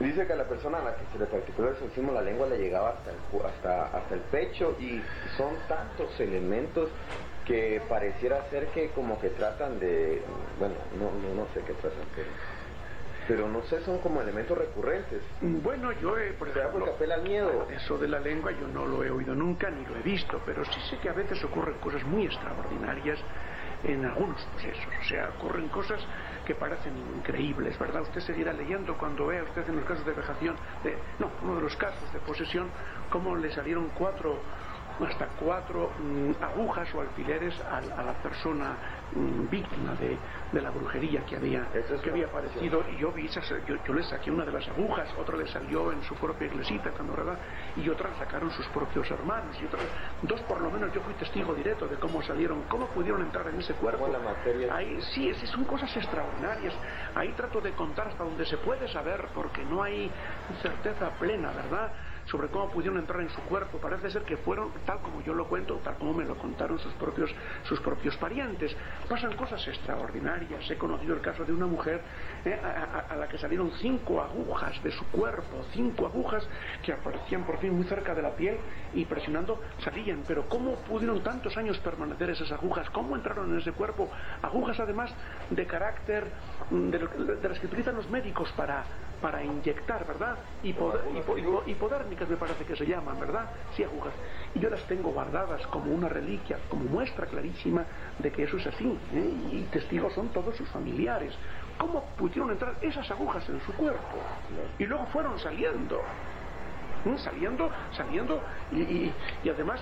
Dice 0.00 0.26
que 0.26 0.32
a 0.32 0.36
la 0.36 0.44
persona 0.44 0.78
a 0.78 0.84
la 0.84 0.96
que 0.96 1.04
se 1.12 1.18
le 1.18 1.26
practicó 1.26 1.62
el 1.62 1.68
exorcismo 1.70 2.12
la 2.12 2.22
lengua 2.22 2.46
le 2.48 2.58
llegaba 2.58 2.90
hasta 2.90 3.10
el, 3.10 3.46
hasta, 3.46 3.96
hasta 3.96 4.14
el 4.14 4.20
pecho 4.22 4.76
y 4.80 5.02
son 5.36 5.54
tantos 5.68 6.18
elementos 6.18 6.88
que 7.46 7.80
pareciera 7.88 8.44
ser 8.50 8.66
que 8.68 8.90
como 8.90 9.20
que 9.20 9.28
tratan 9.30 9.78
de, 9.78 10.22
bueno, 10.58 10.74
no, 10.98 11.10
no, 11.10 11.34
no 11.42 11.46
sé 11.52 11.60
qué 11.66 11.72
tratan, 11.74 12.06
pero 12.14 12.28
Pero 13.28 13.48
no 13.48 13.62
sé, 13.62 13.80
son 13.84 13.98
como 13.98 14.20
elementos 14.20 14.56
recurrentes. 14.56 15.22
Bueno, 15.40 15.92
yo 15.92 16.18
he, 16.18 16.32
por 16.32 16.52
¿Será 16.52 16.70
porque 16.70 16.90
apela 16.90 17.14
al 17.14 17.22
miedo? 17.22 17.68
Eso 17.70 17.96
de 17.96 18.08
la 18.08 18.18
lengua 18.18 18.52
yo 18.52 18.66
no 18.68 18.84
lo 18.84 19.04
he 19.04 19.10
oído 19.10 19.34
nunca 19.34 19.70
ni 19.70 19.84
lo 19.86 19.96
he 19.96 20.02
visto, 20.02 20.40
pero 20.44 20.64
sí 20.64 20.80
sé 20.90 20.98
que 20.98 21.08
a 21.08 21.12
veces 21.12 21.42
ocurren 21.44 21.78
cosas 21.78 22.04
muy 22.04 22.26
extraordinarias 22.26 23.18
en 23.84 24.04
algunos 24.04 24.42
procesos. 24.46 24.92
O 25.00 25.04
sea, 25.04 25.30
ocurren 25.38 25.68
cosas 25.68 26.00
que 26.44 26.54
parecen 26.54 26.96
increíbles, 27.16 27.78
¿verdad? 27.78 28.02
Usted 28.02 28.20
seguirá 28.20 28.52
leyendo 28.52 28.96
cuando 28.96 29.26
vea 29.26 29.42
usted 29.44 29.68
en 29.68 29.76
los 29.76 29.84
casos 29.84 30.04
de 30.04 30.12
vejación, 30.12 30.56
de, 30.84 30.96
no, 31.18 31.30
uno 31.42 31.56
de 31.56 31.62
los 31.62 31.76
casos 31.76 32.12
de 32.12 32.18
posesión, 32.20 32.70
cómo 33.10 33.36
le 33.36 33.50
salieron 33.52 33.90
cuatro 33.96 34.40
hasta 35.00 35.26
cuatro 35.40 35.90
mm, 35.98 36.42
agujas 36.42 36.94
o 36.94 37.00
alfileres 37.00 37.58
a, 37.62 37.78
a 37.78 38.02
la 38.04 38.12
persona 38.22 38.76
víctima 39.50 39.94
de, 39.94 40.16
de, 40.52 40.60
la 40.60 40.70
brujería 40.70 41.24
que 41.26 41.36
había, 41.36 41.66
que 42.02 42.10
había 42.10 42.30
padecido. 42.30 42.84
Y 42.90 42.96
yo 42.98 43.12
vi 43.12 43.26
esas, 43.26 43.48
yo, 43.66 43.76
yo, 43.84 43.94
le 43.94 44.02
saqué 44.02 44.30
una 44.30 44.44
de 44.44 44.52
las 44.52 44.66
agujas, 44.68 45.08
otra 45.18 45.36
le 45.36 45.46
salió 45.46 45.92
en 45.92 46.02
su 46.02 46.14
propia 46.14 46.46
iglesita, 46.46 46.90
cuando 46.90 47.14
¿verdad? 47.14 47.38
y 47.76 47.88
otra 47.88 48.10
la 48.10 48.18
sacaron 48.18 48.50
sus 48.50 48.66
propios 48.68 49.10
hermanos. 49.10 49.56
Y 49.60 49.66
otras, 49.66 49.82
dos 50.22 50.40
por 50.42 50.60
lo 50.60 50.70
menos 50.70 50.92
yo 50.92 51.00
fui 51.02 51.14
testigo 51.14 51.54
directo 51.54 51.86
de 51.86 51.96
cómo 51.96 52.22
salieron, 52.22 52.62
cómo 52.68 52.86
pudieron 52.88 53.22
entrar 53.22 53.46
en 53.48 53.60
ese 53.60 53.74
cuerpo. 53.74 54.08
La 54.08 54.18
materia... 54.18 54.74
Ahí, 54.74 54.98
sí, 55.14 55.28
es, 55.28 55.38
son 55.50 55.64
cosas 55.64 55.94
extraordinarias. 55.96 56.74
Ahí 57.14 57.32
trato 57.32 57.60
de 57.60 57.72
contar 57.72 58.08
hasta 58.08 58.24
donde 58.24 58.46
se 58.46 58.56
puede 58.58 58.88
saber, 58.88 59.28
porque 59.34 59.64
no 59.64 59.82
hay 59.82 60.10
certeza 60.62 61.10
plena, 61.18 61.52
¿verdad? 61.52 61.92
Sobre 62.26 62.48
cómo 62.48 62.70
pudieron 62.70 62.98
entrar 62.98 63.20
en 63.20 63.30
su 63.30 63.40
cuerpo. 63.42 63.78
Parece 63.78 64.10
ser 64.10 64.22
que 64.22 64.36
fueron 64.36 64.70
tal 64.84 65.00
como 65.00 65.22
yo 65.22 65.34
lo 65.34 65.46
cuento, 65.46 65.76
tal 65.84 65.96
como 65.96 66.14
me 66.14 66.24
lo 66.24 66.36
contaron 66.36 66.78
sus 66.78 66.92
propios, 66.94 67.30
sus 67.64 67.80
propios 67.80 68.16
parientes. 68.16 68.76
Pasan 69.08 69.36
cosas 69.36 69.66
extraordinarias. 69.66 70.70
He 70.70 70.76
conocido 70.76 71.14
el 71.14 71.20
caso 71.20 71.44
de 71.44 71.52
una 71.52 71.66
mujer 71.66 72.00
eh, 72.44 72.58
a, 72.62 73.16
la 73.16 73.28
que 73.28 73.38
salieron 73.38 73.70
cinco 73.80 74.20
agujas 74.20 74.82
de 74.82 74.90
su 74.92 75.04
cuerpo, 75.06 75.64
cinco 75.72 76.06
agujas 76.06 76.46
que 76.82 76.92
aparecían 76.92 77.44
por 77.44 77.58
fin 77.58 77.74
muy 77.74 77.84
cerca 77.84 78.14
de 78.14 78.22
la 78.22 78.30
piel 78.30 78.58
y 78.94 79.04
presionando 79.04 79.60
salían. 79.78 80.22
Pero 80.26 80.48
¿cómo 80.48 80.76
pudieron 80.76 81.22
tantos 81.22 81.56
años 81.56 81.78
permanecer 81.78 82.30
esas 82.30 82.50
agujas? 82.52 82.88
¿Cómo 82.90 83.16
entraron 83.16 83.50
en 83.52 83.58
ese 83.58 83.72
cuerpo? 83.72 84.10
Agujas 84.42 84.78
además 84.80 85.12
de 85.50 85.66
carácter 85.66 86.26
de, 86.70 86.98
de 87.36 87.48
las 87.48 87.58
que 87.58 87.66
utilizan 87.66 87.96
los 87.96 88.08
médicos 88.10 88.50
para 88.56 88.84
para 89.22 89.42
inyectar, 89.42 90.04
¿verdad? 90.06 90.36
hipodérmicas 90.62 92.28
me 92.28 92.36
parece 92.36 92.64
que 92.64 92.76
se 92.76 92.84
llaman, 92.84 93.18
¿verdad? 93.18 93.48
Sí, 93.76 93.84
agujas. 93.84 94.12
Y 94.54 94.58
yo 94.58 94.68
las 94.68 94.82
tengo 94.86 95.10
guardadas 95.12 95.66
como 95.68 95.94
una 95.94 96.08
reliquia, 96.08 96.58
como 96.68 96.84
muestra 96.84 97.26
clarísima 97.26 97.84
de 98.18 98.30
que 98.32 98.42
eso 98.42 98.56
es 98.58 98.66
así. 98.66 98.98
¿eh? 99.14 99.32
Y 99.52 99.62
testigos 99.70 100.12
son 100.12 100.28
todos 100.30 100.56
sus 100.56 100.68
familiares. 100.68 101.32
¿Cómo 101.78 102.04
pudieron 102.18 102.50
entrar 102.50 102.74
esas 102.82 103.08
agujas 103.10 103.48
en 103.48 103.60
su 103.62 103.72
cuerpo? 103.74 104.18
Y 104.78 104.84
luego 104.84 105.06
fueron 105.06 105.38
saliendo. 105.38 106.00
¿eh? 107.06 107.16
Saliendo, 107.18 107.70
saliendo, 107.96 108.40
y, 108.72 108.80
y, 108.80 109.14
y 109.44 109.48
además 109.48 109.80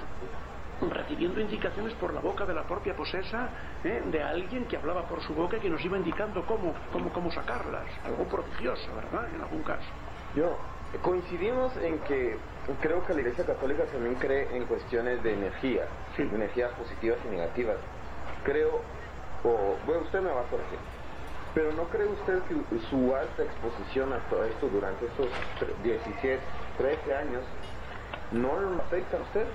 recibiendo 0.89 1.41
indicaciones 1.41 1.93
por 1.95 2.15
la 2.15 2.21
boca 2.21 2.47
de 2.47 2.55
la 2.55 2.63
propia 2.65 2.95
posesa 2.95 3.49
¿eh? 3.85 4.03
de 4.07 4.23
alguien 4.23 4.65
que 4.67 4.77
hablaba 4.77 5.07
por 5.07 5.21
su 5.23 5.35
boca 5.35 5.59
y 5.59 5.61
que 5.61 5.69
nos 5.69 5.85
iba 5.85 5.99
indicando 5.99 6.45
cómo, 6.47 6.75
cómo, 6.93 7.13
cómo 7.13 7.31
sacarlas. 7.31 7.85
Algo 8.05 8.25
prodigioso, 8.25 8.95
¿verdad? 8.95 9.29
En 9.35 9.41
algún 9.43 9.63
caso. 9.63 9.89
Yo, 10.35 10.57
coincidimos 11.03 11.77
en 11.79 11.99
que 12.01 12.37
creo 12.81 13.05
que 13.05 13.15
la 13.15 13.21
Iglesia 13.21 13.45
Católica 13.45 13.85
también 13.85 14.15
cree 14.17 14.57
en 14.57 14.65
cuestiones 14.67 15.23
de 15.23 15.35
energía, 15.35 15.87
sí. 16.17 16.23
energías 16.23 16.73
positivas 16.73 17.19
y 17.27 17.29
negativas. 17.29 17.77
Creo, 18.45 18.81
o 19.45 19.77
bueno, 19.87 20.03
usted 20.03 20.21
me 20.21 20.31
va 20.31 20.41
a 20.41 20.45
corregir, 20.45 20.79
pero 21.55 21.73
¿no 21.73 21.85
cree 21.85 22.07
usted 22.07 22.43
que 22.43 22.79
su 22.89 23.15
alta 23.15 23.43
exposición 23.43 24.13
a 24.13 24.19
todo 24.31 24.45
esto 24.45 24.69
durante 24.69 25.07
estos 25.07 25.29
17, 25.83 26.41
13 26.79 27.15
años 27.15 27.43
no 28.33 28.59
lo 28.59 28.83
afecta 28.83 29.17
a 29.17 29.21
usted? 29.21 29.47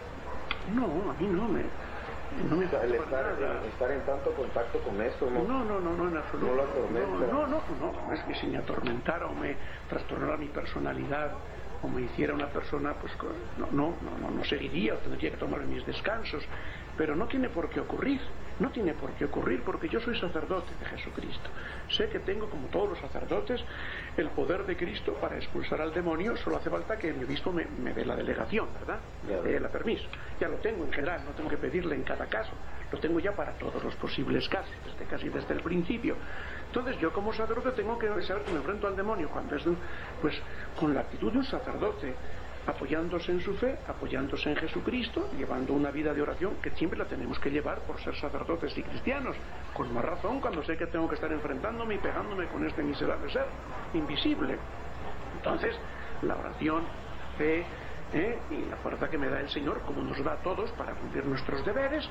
No, 0.73 1.11
a 1.11 1.13
mí 1.13 1.27
no 1.27 1.47
me... 1.47 1.63
No 2.31 2.57
me 2.57 2.65
el 2.65 2.71
estar, 2.95 3.63
estar, 3.65 3.91
en 3.91 4.05
tanto 4.05 4.33
contacto 4.35 4.81
con 4.81 4.99
eso, 5.01 5.29
¿no? 5.29 5.43
No, 5.43 5.63
no, 5.63 5.79
no, 5.79 5.95
no 5.95 6.09
en 6.09 6.17
absoluto. 6.17 6.47
No 6.47 6.55
lo 6.55 6.63
atormenta. 6.63 7.27
No, 7.27 7.47
no, 7.47 7.63
no, 7.79 7.93
no, 8.07 8.13
es 8.13 8.23
que 8.23 8.35
si 8.35 8.47
me 8.47 8.57
atormentara 8.57 9.27
o 9.27 9.35
me 9.35 9.55
trastornara 9.87 10.35
mi 10.35 10.47
personalidad 10.47 11.31
o 11.81 11.87
me 11.87 12.01
hiciera 12.01 12.33
una 12.33 12.49
persona, 12.49 12.95
pues 12.99 13.13
no, 13.57 13.67
no, 13.71 13.95
no, 14.01 14.29
no, 14.31 14.43
seguiría, 14.43 14.99
tendría 15.01 15.31
que 15.31 15.37
tomar 15.37 15.61
mis 15.65 15.85
descansos. 15.85 16.43
Pero 16.97 17.15
no 17.15 17.27
tiene 17.27 17.49
por 17.49 17.69
qué 17.69 17.79
ocurrir. 17.79 18.19
No 18.59 18.69
tiene 18.69 18.93
por 18.93 19.11
qué 19.13 19.25
ocurrir 19.25 19.63
porque 19.63 19.89
yo 19.89 19.99
soy 19.99 20.17
sacerdote 20.17 20.71
de 20.79 20.85
Jesucristo. 20.85 21.49
Sé 21.89 22.07
que 22.07 22.19
tengo, 22.19 22.49
como 22.49 22.67
todos 22.67 22.89
los 22.89 22.99
sacerdotes, 22.99 23.61
el 24.15 24.29
poder 24.29 24.65
de 24.65 24.77
Cristo 24.77 25.13
para 25.19 25.35
expulsar 25.35 25.81
al 25.81 25.93
demonio. 25.93 26.37
Solo 26.37 26.57
hace 26.57 26.69
falta 26.69 26.97
que 26.97 27.11
mi 27.11 27.25
obispo 27.25 27.51
me, 27.51 27.65
me 27.65 27.93
dé 27.93 28.05
la 28.05 28.15
delegación, 28.15 28.69
¿verdad? 28.79 28.99
Me 29.27 29.35
dé 29.41 29.59
la 29.59 29.69
permiso. 29.69 30.05
Ya 30.39 30.47
lo 30.47 30.57
tengo 30.57 30.85
en 30.85 30.93
general, 30.93 31.21
no 31.25 31.31
tengo 31.31 31.49
que 31.49 31.57
pedirle 31.57 31.95
en 31.95 32.03
cada 32.03 32.27
caso. 32.27 32.51
Lo 32.91 32.99
tengo 32.99 33.19
ya 33.19 33.33
para 33.33 33.53
todos 33.53 33.83
los 33.83 33.95
posibles 33.95 34.47
casos, 34.47 34.73
desde 34.85 35.05
casi 35.05 35.27
desde 35.27 35.53
el 35.53 35.61
principio. 35.61 36.15
Entonces 36.67 36.97
yo 36.99 37.11
como 37.11 37.33
sacerdote 37.33 37.71
tengo 37.71 37.97
que 37.99 38.07
saber 38.21 38.43
que 38.43 38.51
me 38.51 38.57
enfrento 38.59 38.87
al 38.87 38.95
demonio 38.95 39.29
cuando 39.29 39.55
es 39.55 39.63
pues 40.21 40.35
con 40.79 40.93
la 40.93 41.01
actitud 41.01 41.31
de 41.31 41.39
un 41.39 41.45
sacerdote 41.45 42.13
apoyándose 42.67 43.31
en 43.31 43.41
su 43.41 43.55
fe, 43.55 43.77
apoyándose 43.87 44.49
en 44.49 44.55
Jesucristo, 44.55 45.29
llevando 45.37 45.73
una 45.73 45.91
vida 45.91 46.13
de 46.13 46.21
oración 46.21 46.55
que 46.61 46.71
siempre 46.71 46.97
la 46.97 47.05
tenemos 47.05 47.39
que 47.39 47.51
llevar 47.51 47.79
por 47.81 47.99
ser 48.01 48.15
sacerdotes 48.15 48.77
y 48.77 48.83
cristianos, 48.83 49.35
con 49.73 49.93
más 49.93 50.03
razón 50.03 50.39
cuando 50.39 50.63
sé 50.63 50.77
que 50.77 50.87
tengo 50.87 51.07
que 51.07 51.15
estar 51.15 51.31
enfrentándome 51.31 51.95
y 51.95 51.97
pegándome 51.99 52.47
con 52.47 52.65
este 52.65 52.81
miserable 52.81 53.31
ser 53.31 53.45
invisible. 53.93 54.57
Entonces, 55.37 55.75
la 56.23 56.35
oración, 56.35 56.83
fe 57.37 57.65
¿eh? 58.13 58.39
y 58.49 58.69
la 58.69 58.77
fuerza 58.77 59.09
que 59.09 59.17
me 59.17 59.29
da 59.29 59.39
el 59.39 59.49
Señor, 59.49 59.81
como 59.81 60.01
nos 60.01 60.23
da 60.23 60.33
a 60.33 60.37
todos 60.37 60.71
para 60.71 60.93
cumplir 60.93 61.25
nuestros 61.25 61.63
deberes, 61.65 62.09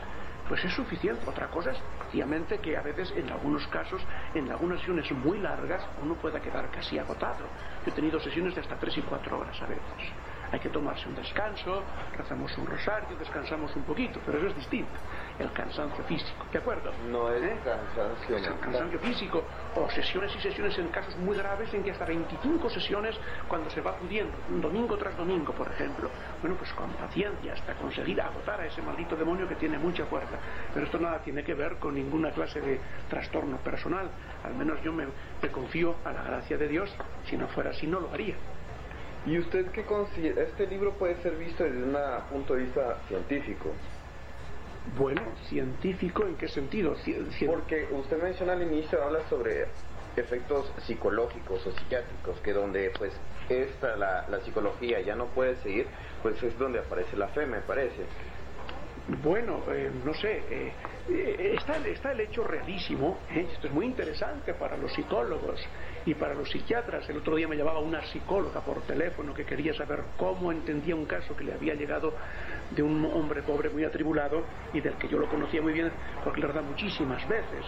pues 0.48 0.64
es 0.64 0.72
suficiente. 0.72 1.22
Otra 1.26 1.48
cosa 1.48 1.72
es, 1.72 1.78
sencillamente, 2.02 2.58
que 2.58 2.76
a 2.76 2.82
veces, 2.82 3.12
en 3.16 3.30
algunos 3.30 3.66
casos, 3.68 4.02
en 4.34 4.50
algunas 4.50 4.78
sesiones 4.78 5.10
muy 5.12 5.38
largas, 5.38 5.84
uno 6.02 6.14
pueda 6.14 6.40
quedar 6.40 6.70
casi 6.70 6.98
agotado. 6.98 7.46
Yo 7.84 7.90
he 7.90 7.94
tenido 7.94 8.20
sesiones 8.20 8.54
de 8.54 8.60
hasta 8.60 8.76
tres 8.76 8.96
y 8.98 9.02
cuatro 9.02 9.40
horas 9.40 9.60
a 9.60 9.66
veces 9.66 10.12
hay 10.54 10.60
que 10.60 10.68
tomarse 10.68 11.08
un 11.08 11.16
descanso, 11.16 11.82
rezamos 12.16 12.56
un 12.58 12.66
rosario, 12.66 13.16
descansamos 13.18 13.74
un 13.74 13.82
poquito, 13.82 14.20
pero 14.24 14.38
eso 14.38 14.46
es 14.46 14.56
distinto. 14.56 14.92
El 15.36 15.50
cansancio 15.52 16.04
físico, 16.04 16.46
¿de 16.52 16.58
acuerdo? 16.58 16.92
No 17.10 17.28
es 17.28 17.42
¿Eh? 17.42 17.56
cansancio 17.64 18.36
es 18.36 18.46
el 18.46 18.58
cansancio 18.60 18.98
físico, 19.00 19.42
o 19.74 19.90
sesiones 19.90 20.32
y 20.36 20.40
sesiones 20.40 20.78
en 20.78 20.88
casos 20.88 21.16
muy 21.16 21.36
graves 21.36 21.74
en 21.74 21.82
que 21.82 21.90
hasta 21.90 22.04
25 22.04 22.70
sesiones 22.70 23.16
cuando 23.48 23.68
se 23.70 23.80
va 23.80 23.90
acudiendo, 23.92 24.32
un 24.48 24.60
domingo 24.60 24.96
tras 24.96 25.16
domingo, 25.16 25.52
por 25.52 25.66
ejemplo. 25.66 26.08
Bueno, 26.40 26.56
pues 26.56 26.72
con 26.74 26.88
paciencia 26.90 27.52
hasta 27.52 27.74
conseguir 27.74 28.20
agotar 28.20 28.60
a 28.60 28.66
ese 28.66 28.80
maldito 28.80 29.16
demonio 29.16 29.48
que 29.48 29.56
tiene 29.56 29.76
mucha 29.76 30.06
fuerza. 30.06 30.38
Pero 30.72 30.86
esto 30.86 31.00
nada 31.00 31.18
tiene 31.18 31.42
que 31.42 31.54
ver 31.54 31.78
con 31.78 31.96
ninguna 31.96 32.30
clase 32.30 32.60
de 32.60 32.78
trastorno 33.10 33.56
personal. 33.56 34.08
Al 34.44 34.54
menos 34.54 34.80
yo 34.82 34.92
me, 34.92 35.06
me 35.42 35.48
confío 35.50 35.96
a 36.04 36.12
la 36.12 36.22
gracia 36.22 36.56
de 36.56 36.68
Dios. 36.68 36.94
Si 37.26 37.36
no 37.36 37.48
fuera 37.48 37.70
así, 37.70 37.88
no 37.88 37.98
lo 37.98 38.12
haría. 38.12 38.36
¿Y 39.26 39.38
usted 39.38 39.66
qué 39.70 39.84
considera? 39.84 40.42
Este 40.42 40.66
libro 40.66 40.92
puede 40.92 41.16
ser 41.22 41.36
visto 41.36 41.64
desde 41.64 41.82
un 41.82 41.96
punto 42.30 42.54
de 42.54 42.64
vista 42.64 42.98
científico. 43.08 43.70
Bueno, 44.98 45.22
científico 45.48 46.26
en 46.26 46.36
qué 46.36 46.46
sentido? 46.48 46.94
Cien... 46.96 47.26
Porque 47.46 47.88
usted 47.90 48.22
menciona 48.22 48.52
al 48.52 48.62
inicio, 48.62 49.02
habla 49.02 49.26
sobre 49.30 49.66
efectos 50.14 50.70
psicológicos 50.86 51.66
o 51.66 51.72
psiquiátricos, 51.72 52.38
que 52.40 52.52
donde 52.52 52.92
pues 52.98 53.12
esta, 53.48 53.96
la, 53.96 54.26
la 54.28 54.40
psicología 54.40 55.00
ya 55.00 55.16
no 55.16 55.26
puede 55.26 55.56
seguir, 55.56 55.86
pues 56.22 56.40
es 56.42 56.58
donde 56.58 56.80
aparece 56.80 57.16
la 57.16 57.28
fe, 57.28 57.46
me 57.46 57.60
parece. 57.60 58.02
Bueno, 59.22 59.62
eh, 59.68 59.90
no 60.04 60.14
sé, 60.14 60.42
eh, 60.50 60.72
eh, 61.10 61.56
está, 61.58 61.76
está, 61.86 62.12
el 62.12 62.20
hecho 62.20 62.44
realísimo, 62.44 63.18
¿eh? 63.30 63.46
esto 63.52 63.66
es 63.66 63.72
muy 63.72 63.86
interesante 63.86 64.54
para 64.54 64.76
los 64.76 64.92
psicólogos 64.94 65.60
y 66.06 66.14
para 66.14 66.34
los 66.34 66.50
psiquiatras. 66.50 67.08
El 67.08 67.18
otro 67.18 67.36
día 67.36 67.48
me 67.48 67.56
llamaba 67.56 67.80
una 67.80 68.04
psicóloga 68.06 68.60
por 68.60 68.82
teléfono 68.82 69.34
que 69.34 69.44
quería 69.44 69.74
saber 69.74 70.02
cómo 70.16 70.52
entendía 70.52 70.94
un 70.94 71.06
caso 71.06 71.36
que 71.36 71.44
le 71.44 71.54
había 71.54 71.74
llegado 71.74 72.14
de 72.70 72.82
un 72.82 73.04
hombre 73.04 73.42
pobre 73.42 73.70
muy 73.70 73.84
atribulado 73.84 74.44
y 74.72 74.80
del 74.80 74.94
que 74.94 75.08
yo 75.08 75.18
lo 75.18 75.28
conocía 75.28 75.62
muy 75.62 75.72
bien 75.72 75.90
porque 76.22 76.40
le 76.40 76.48
da 76.48 76.62
muchísimas 76.62 77.26
veces. 77.28 77.64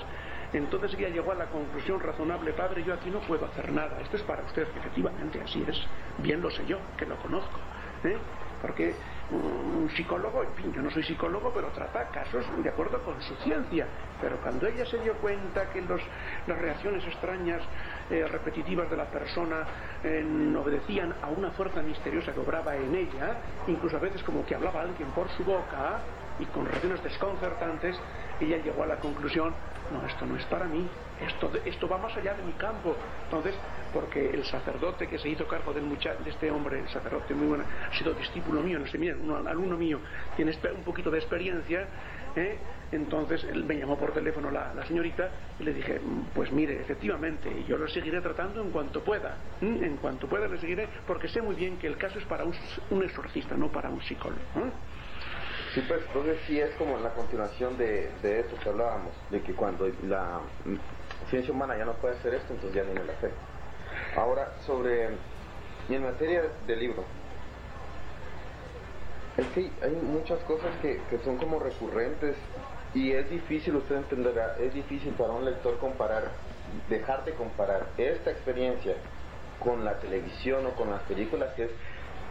Entonces 0.53 0.94
ella 0.99 1.09
llegó 1.09 1.33
a 1.33 1.35
la 1.35 1.46
conclusión 1.46 2.01
razonable, 2.01 2.53
padre, 2.53 2.85
yo 2.85 2.94
aquí 2.94 3.11
no 3.11 3.20
puedo 3.20 3.46
hacer 3.46 3.72
nada, 3.72 4.01
esto 4.01 4.16
es 4.16 4.22
para 4.22 4.44
usted, 4.44 4.66
efectivamente, 4.77 5.40
así 5.40 5.62
es, 5.66 5.77
bien 6.18 6.40
lo 6.40 6.51
sé 6.51 6.64
yo, 6.66 6.79
que 6.96 7.05
lo 7.05 7.16
conozco. 7.16 7.59
¿eh? 8.05 8.16
porque 8.61 8.94
un 9.31 9.88
psicólogo, 9.90 10.42
en 10.42 10.55
fin, 10.55 10.72
yo 10.72 10.83
no 10.83 10.90
soy 10.90 11.03
psicólogo, 11.03 11.53
pero 11.53 11.68
trata 11.68 12.09
casos 12.09 12.44
de 12.62 12.68
acuerdo 12.68 13.03
con 13.03 13.20
su 13.22 13.35
ciencia. 13.37 13.87
Pero 14.20 14.38
cuando 14.38 14.66
ella 14.66 14.87
se 14.87 14.99
dio 14.99 15.14
cuenta 15.14 15.68
que 15.70 15.83
los, 15.83 16.01
las 16.46 16.59
reacciones 16.59 17.05
extrañas, 17.05 17.62
eh, 18.11 18.27
repetitivas 18.27 18.90
de 18.90 18.97
la 18.97 19.07
persona 19.07 19.64
eh, 20.03 20.55
obedecían 20.57 21.14
a 21.23 21.29
una 21.29 21.51
fuerza 21.51 21.83
misteriosa 21.83 22.33
que 22.33 22.40
obraba 22.40 22.77
en 22.77 22.95
ella, 22.95 23.37
incluso 23.66 23.97
a 23.97 24.01
veces 24.01 24.23
como 24.23 24.45
que 24.45 24.55
hablaba 24.55 24.83
alguien 24.83 25.11
por 25.11 25.29
su 25.31 25.45
boca 25.45 26.01
y 26.38 26.45
con 26.47 26.66
reacciones 26.66 27.03
desconcertantes, 27.03 27.97
ella 28.40 28.59
llegó 28.59 28.83
a 28.83 28.87
la 28.87 28.97
conclusión 28.97 29.55
no, 29.92 30.07
esto 30.07 30.27
no 30.27 30.37
es 30.37 30.45
para 30.47 30.66
mí, 30.66 30.87
esto, 31.21 31.51
esto 31.64 31.88
va 31.88 31.99
más 31.99 32.16
allá 32.16 32.35
de 32.35 32.42
mi 32.42 32.53
campo. 32.53 32.97
Entonces, 33.25 33.55
porque 33.92 34.31
el 34.31 34.45
sacerdote 34.45 35.07
que 35.07 35.19
se 35.19 35.29
hizo 35.29 35.47
cargo 35.47 35.73
de 35.73 35.83
este 36.27 36.51
hombre, 36.51 36.81
el 36.81 36.88
sacerdote 36.88 37.35
muy 37.35 37.47
bueno, 37.47 37.64
ha 37.64 37.97
sido 37.97 38.12
discípulo 38.14 38.62
mío, 38.62 38.79
no 38.79 38.87
sé, 38.87 38.99
mira, 38.99 39.16
un 39.16 39.47
alumno 39.47 39.77
mío, 39.77 40.01
tiene 40.35 40.57
un 40.75 40.83
poquito 40.83 41.11
de 41.11 41.19
experiencia, 41.19 41.87
¿eh? 42.35 42.59
Entonces 42.92 43.44
él 43.44 43.64
me 43.64 43.77
llamó 43.77 43.99
por 43.99 44.12
teléfono 44.12 44.51
la, 44.51 44.85
señorita 44.87 45.31
y 45.59 45.64
le 45.64 45.72
dije, 45.75 46.01
pues 46.35 46.53
mire, 46.53 46.81
efectivamente, 46.81 47.64
yo 47.64 47.77
lo 47.77 47.88
seguiré 47.88 48.20
tratando 48.20 48.62
en 48.62 48.70
cuanto 48.70 49.03
pueda, 49.03 49.37
en 49.61 49.96
cuanto 49.96 50.29
pueda 50.29 50.46
le 50.46 50.59
seguiré, 50.59 50.88
porque 51.07 51.29
sé 51.29 51.42
muy 51.42 51.57
bien 51.57 51.79
que 51.79 51.87
el 51.87 51.96
caso 51.96 52.18
es 52.18 52.25
para 52.27 52.44
un, 52.44 52.55
un 52.90 53.03
exorcista, 53.03 53.57
no 53.57 53.70
para 53.70 53.90
un 53.90 54.01
psicólogo. 54.03 54.40
Sí, 55.75 55.83
pues 55.87 56.01
entonces 56.07 56.38
sí 56.46 56.59
es 56.59 56.75
como 56.77 56.96
la 56.99 57.11
continuación 57.11 57.77
de, 57.77 58.11
de 58.22 58.40
eso 58.40 58.57
que 58.62 58.68
hablábamos, 58.68 59.12
de 59.31 59.42
que 59.42 59.53
cuando 59.53 59.87
la 60.05 60.40
ciencia 61.29 61.53
humana 61.53 61.77
ya 61.77 61.85
no 61.85 61.94
puede 61.94 62.14
hacer 62.14 62.35
esto, 62.35 62.55
entonces 62.55 62.75
ya 62.75 62.83
viene 62.83 63.05
la 63.05 63.12
fe. 63.14 63.31
Ahora, 64.16 64.53
sobre, 64.64 65.11
y 65.88 65.94
en 65.94 66.03
materia 66.03 66.44
del 66.66 66.79
libro, 66.79 67.05
es 69.37 69.46
que 69.49 69.70
hay 69.83 69.90
muchas 69.90 70.38
cosas 70.44 70.75
que, 70.81 71.03
que 71.11 71.18
son 71.18 71.37
como 71.37 71.59
recurrentes 71.59 72.37
y 72.96 73.12
es 73.12 73.28
difícil, 73.28 73.76
usted 73.76 73.96
entenderá, 73.96 74.56
es 74.59 74.72
difícil 74.72 75.12
para 75.12 75.30
un 75.35 75.44
lector 75.44 75.76
comparar, 75.78 76.30
dejar 76.88 77.26
de 77.26 77.35
comparar 77.35 77.88
esta 77.98 78.30
experiencia 78.30 78.94
con 79.62 79.85
la 79.85 79.98
televisión 79.98 80.64
o 80.64 80.70
con 80.70 80.90
las 80.90 81.02
películas, 81.02 81.52
que 81.54 81.64
es 81.64 81.70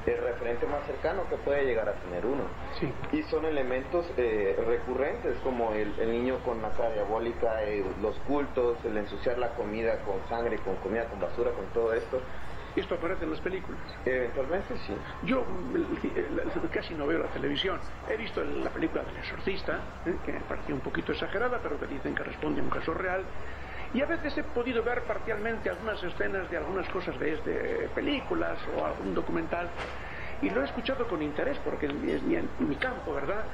el 0.07 0.17
referente 0.17 0.65
más 0.65 0.83
cercano 0.87 1.29
que 1.29 1.37
puede 1.37 1.65
llegar 1.65 1.87
a 1.87 1.93
tener 1.93 2.25
uno. 2.25 2.45
Sí. 2.79 2.91
Y 3.11 3.21
son 3.29 3.45
elementos 3.45 4.07
eh, 4.17 4.55
recurrentes 4.65 5.37
como 5.43 5.71
el, 5.73 5.93
niño 6.11 6.39
con 6.43 6.59
la 6.63 6.71
cara 6.71 6.93
diabólica, 6.93 7.63
eh, 7.63 7.83
los 8.01 8.17
cultos, 8.21 8.83
el 8.85 8.97
ensuciar 8.97 9.37
la 9.37 9.49
comida 9.53 9.99
con 9.99 10.27
sangre, 10.27 10.57
con 10.57 10.77
comida, 10.77 11.05
con 11.05 11.19
basura, 11.19 11.51
con 11.51 11.67
todo 11.73 11.93
esto. 11.93 12.19
¿Esto 12.75 12.95
aparece 12.95 13.23
en 13.23 13.31
las 13.31 13.39
películas? 13.39 13.79
Eventualmente 14.05 14.77
sí. 14.79 14.93
Yo 15.23 15.45
casi 16.73 16.93
no 16.93 17.07
veo 17.07 17.19
la 17.19 17.29
televisión. 17.29 17.79
He 18.09 18.17
visto 18.17 18.43
la 18.43 18.69
película 18.69 19.03
del 19.03 19.17
exorcista, 19.17 19.79
¿eh? 20.05 20.15
que 20.25 20.33
me 20.33 20.41
pareció 20.41 20.75
un 20.75 20.81
poquito 20.81 21.13
exagerada, 21.13 21.59
pero 21.63 21.79
que 21.79 21.87
dicen 21.87 22.13
que 22.13 22.23
responde 22.23 22.59
a 22.59 22.63
un 22.63 22.69
caso 22.69 22.93
real. 22.93 23.23
Y 23.93 24.01
a 24.01 24.05
veces 24.05 24.37
he 24.37 24.43
podido 24.43 24.83
ver 24.83 25.03
parcialmente 25.03 25.69
algunas 25.69 26.03
escenas 26.03 26.49
de 26.51 26.57
algunas 26.57 26.87
cosas 26.89 27.17
de, 27.17 27.37
de 27.37 27.89
películas 27.95 28.59
o 28.75 28.85
algún 28.85 29.15
documental 29.15 29.69
y 30.41 30.49
lo 30.49 30.61
he 30.61 30.65
escuchado 30.65 31.07
con 31.07 31.21
interés 31.21 31.57
porque 31.63 31.85
es 31.85 32.21
mi, 32.23 32.37
mi 32.59 32.75
campo, 32.75 33.13
¿verdad? 33.13 33.45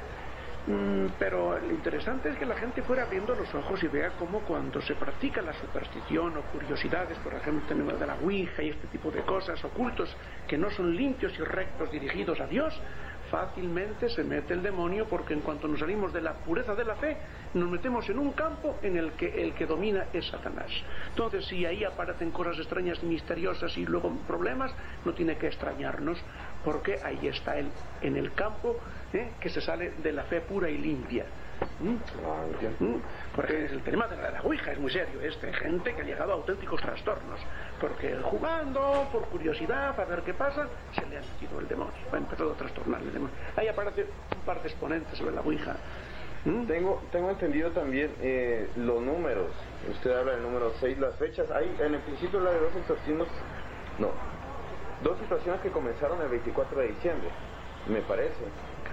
Mm, 0.67 1.13
pero 1.17 1.57
lo 1.59 1.71
interesante 1.71 2.29
es 2.29 2.37
que 2.37 2.45
la 2.45 2.55
gente 2.55 2.83
fuera 2.83 3.03
abriendo 3.03 3.33
los 3.33 3.53
ojos 3.55 3.81
y 3.83 3.87
vea 3.87 4.11
cómo 4.11 4.41
cuando 4.41 4.79
se 4.81 4.93
practica 4.93 5.41
la 5.41 5.53
superstición 5.53 6.37
o 6.37 6.41
curiosidades, 6.43 7.17
por 7.19 7.33
ejemplo, 7.33 7.97
de 7.97 8.05
la 8.05 8.15
Ouija 8.15 8.61
y 8.61 8.69
este 8.69 8.87
tipo 8.87 9.09
de 9.09 9.21
cosas, 9.21 9.63
ocultos 9.63 10.15
que 10.47 10.57
no 10.57 10.69
son 10.69 10.95
limpios 10.95 11.33
y 11.39 11.43
rectos 11.43 11.91
dirigidos 11.91 12.39
a 12.39 12.45
Dios, 12.45 12.79
fácilmente 13.31 14.09
se 14.09 14.23
mete 14.23 14.53
el 14.53 14.61
demonio 14.61 15.07
porque 15.07 15.33
en 15.33 15.39
cuanto 15.39 15.67
nos 15.67 15.79
salimos 15.79 16.11
de 16.13 16.21
la 16.21 16.33
pureza 16.33 16.75
de 16.75 16.83
la 16.83 16.95
fe, 16.95 17.17
nos 17.53 17.69
metemos 17.69 18.07
en 18.09 18.19
un 18.19 18.33
campo 18.33 18.77
en 18.83 18.97
el 18.97 19.13
que 19.13 19.43
el 19.43 19.53
que 19.53 19.65
domina 19.65 20.07
es 20.13 20.27
Satanás. 20.27 20.69
Entonces, 21.09 21.45
si 21.45 21.65
ahí 21.65 21.83
aparecen 21.83 22.31
cosas 22.31 22.57
extrañas 22.57 22.99
y 23.01 23.05
misteriosas 23.05 23.75
y 23.77 23.85
luego 23.85 24.11
problemas, 24.27 24.73
no 25.05 25.13
tiene 25.13 25.37
que 25.37 25.47
extrañarnos 25.47 26.21
porque 26.63 26.99
ahí 27.03 27.27
está 27.27 27.57
él, 27.57 27.69
en 28.01 28.17
el 28.17 28.33
campo 28.33 28.77
¿eh? 29.13 29.31
que 29.39 29.49
se 29.49 29.61
sale 29.61 29.91
de 29.97 30.11
la 30.11 30.23
fe 30.23 30.41
pura 30.41 30.69
y 30.69 30.77
limpia. 30.77 31.25
¿Mm? 31.79 32.83
¿Mm? 32.83 33.01
Porque 33.35 33.65
el 33.65 33.83
tema 33.83 34.07
de 34.07 34.17
la, 34.17 34.41
Ouija 34.41 34.71
es 34.71 34.79
muy 34.79 34.91
serio, 34.91 35.21
es 35.21 35.39
de 35.41 35.53
gente 35.53 35.93
que 35.93 36.01
ha 36.01 36.05
llegado 36.05 36.31
a 36.31 36.35
auténticos 36.35 36.81
trastornos. 36.81 37.39
Porque 37.79 38.17
jugando, 38.23 39.07
por 39.11 39.25
curiosidad, 39.25 39.99
a 39.99 40.05
ver 40.05 40.21
qué 40.23 40.33
pasa, 40.33 40.67
se 40.93 41.05
le 41.05 41.17
ha 41.17 41.21
metido 41.21 41.59
el 41.59 41.67
demonio. 41.67 41.93
Ha 42.11 42.17
empezado 42.17 42.53
a 42.53 42.55
trastornarle 42.55 43.07
el 43.07 43.13
demonio. 43.13 43.35
Ahí 43.55 43.67
aparece 43.67 44.05
un 44.35 44.41
par 44.45 44.61
de 44.61 44.69
exponentes 44.69 45.17
sobre 45.17 45.35
la 45.35 45.41
Ouija. 45.41 45.75
¿Mm? 46.45 46.65
Tengo, 46.65 47.03
tengo 47.11 47.29
entendido 47.29 47.69
también 47.71 48.11
eh, 48.21 48.67
los 48.77 49.01
números. 49.01 49.51
Usted 49.89 50.11
habla 50.11 50.33
del 50.33 50.41
número 50.41 50.73
6, 50.79 50.97
las 50.97 51.15
fechas. 51.15 51.49
Hay 51.51 51.75
en 51.79 51.93
el 51.93 52.01
principio 52.01 52.39
la 52.39 52.51
de 52.51 52.59
dos 52.59 52.75
exorcismos. 52.75 53.27
No. 53.99 54.09
Dos 55.03 55.17
situaciones 55.19 55.61
que 55.61 55.69
comenzaron 55.69 56.21
el 56.21 56.29
24 56.29 56.79
de 56.79 56.87
diciembre, 56.89 57.29
me 57.87 58.01
parece. 58.01 58.45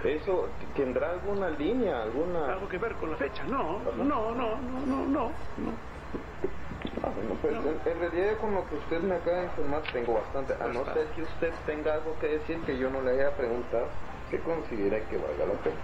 ¿Eso 0.03 0.47
tendrá 0.75 1.11
alguna 1.11 1.49
línea, 1.49 2.01
alguna...? 2.01 2.53
¿Algo 2.53 2.69
que 2.69 2.77
ver 2.77 2.93
con 2.93 3.11
la 3.11 3.17
fecha? 3.17 3.43
No, 3.43 3.79
no, 3.97 4.33
no, 4.33 4.33
no, 4.33 5.05
no, 5.05 5.05
no. 5.05 5.31
Ah, 7.03 7.11
pues 7.41 7.53
En, 7.85 7.99
realidad 7.99 8.37
con 8.39 8.55
lo 8.55 8.67
que 8.67 8.75
usted 8.75 9.01
me 9.01 9.15
acaba 9.15 9.37
de 9.37 9.43
informar 9.45 9.81
tengo 9.91 10.13
bastante. 10.13 10.53
A 10.53 10.67
no 10.67 10.85
ser 10.93 11.07
que 11.15 11.23
usted 11.23 11.51
tenga 11.65 11.93
algo 11.93 12.17
que 12.19 12.27
decir 12.27 12.59
que 12.61 12.77
yo 12.77 12.89
no 12.89 13.01
le 13.01 13.11
haya 13.11 13.31
preguntado, 13.35 13.87
que 14.29 14.39
considera 14.39 14.99
que 15.01 15.17
valga 15.17 15.45
la 15.45 15.59
pena 15.61 15.77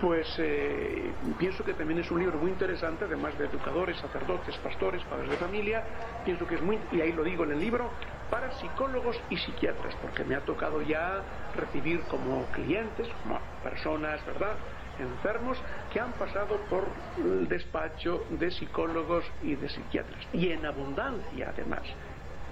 pues 0.00 0.26
eh, 0.38 1.12
pienso 1.38 1.62
que 1.62 1.74
también 1.74 2.00
es 2.00 2.10
un 2.10 2.20
libro 2.20 2.38
muy 2.38 2.50
interesante, 2.50 3.04
además 3.04 3.36
de 3.38 3.44
educadores, 3.44 3.98
sacerdotes, 3.98 4.56
pastores, 4.56 5.04
padres 5.04 5.28
de 5.28 5.36
familia, 5.36 5.84
pienso 6.24 6.46
que 6.46 6.54
es 6.54 6.62
muy, 6.62 6.78
y 6.90 7.02
ahí 7.02 7.12
lo 7.12 7.22
digo 7.22 7.44
en 7.44 7.52
el 7.52 7.60
libro, 7.60 7.90
para 8.30 8.52
psicólogos 8.52 9.20
y 9.28 9.36
psiquiatras, 9.36 9.94
porque 9.96 10.24
me 10.24 10.36
ha 10.36 10.40
tocado 10.40 10.80
ya 10.82 11.22
recibir 11.56 12.00
como 12.04 12.46
clientes, 12.52 13.08
como 13.22 13.40
personas, 13.62 14.24
¿verdad?, 14.24 14.56
enfermos 14.98 15.58
que 15.92 15.98
han 15.98 16.12
pasado 16.12 16.60
por 16.68 16.84
el 17.16 17.48
despacho 17.48 18.24
de 18.30 18.50
psicólogos 18.50 19.24
y 19.42 19.54
de 19.56 19.68
psiquiatras, 19.68 20.20
y 20.32 20.50
en 20.50 20.64
abundancia 20.64 21.50
además, 21.52 21.82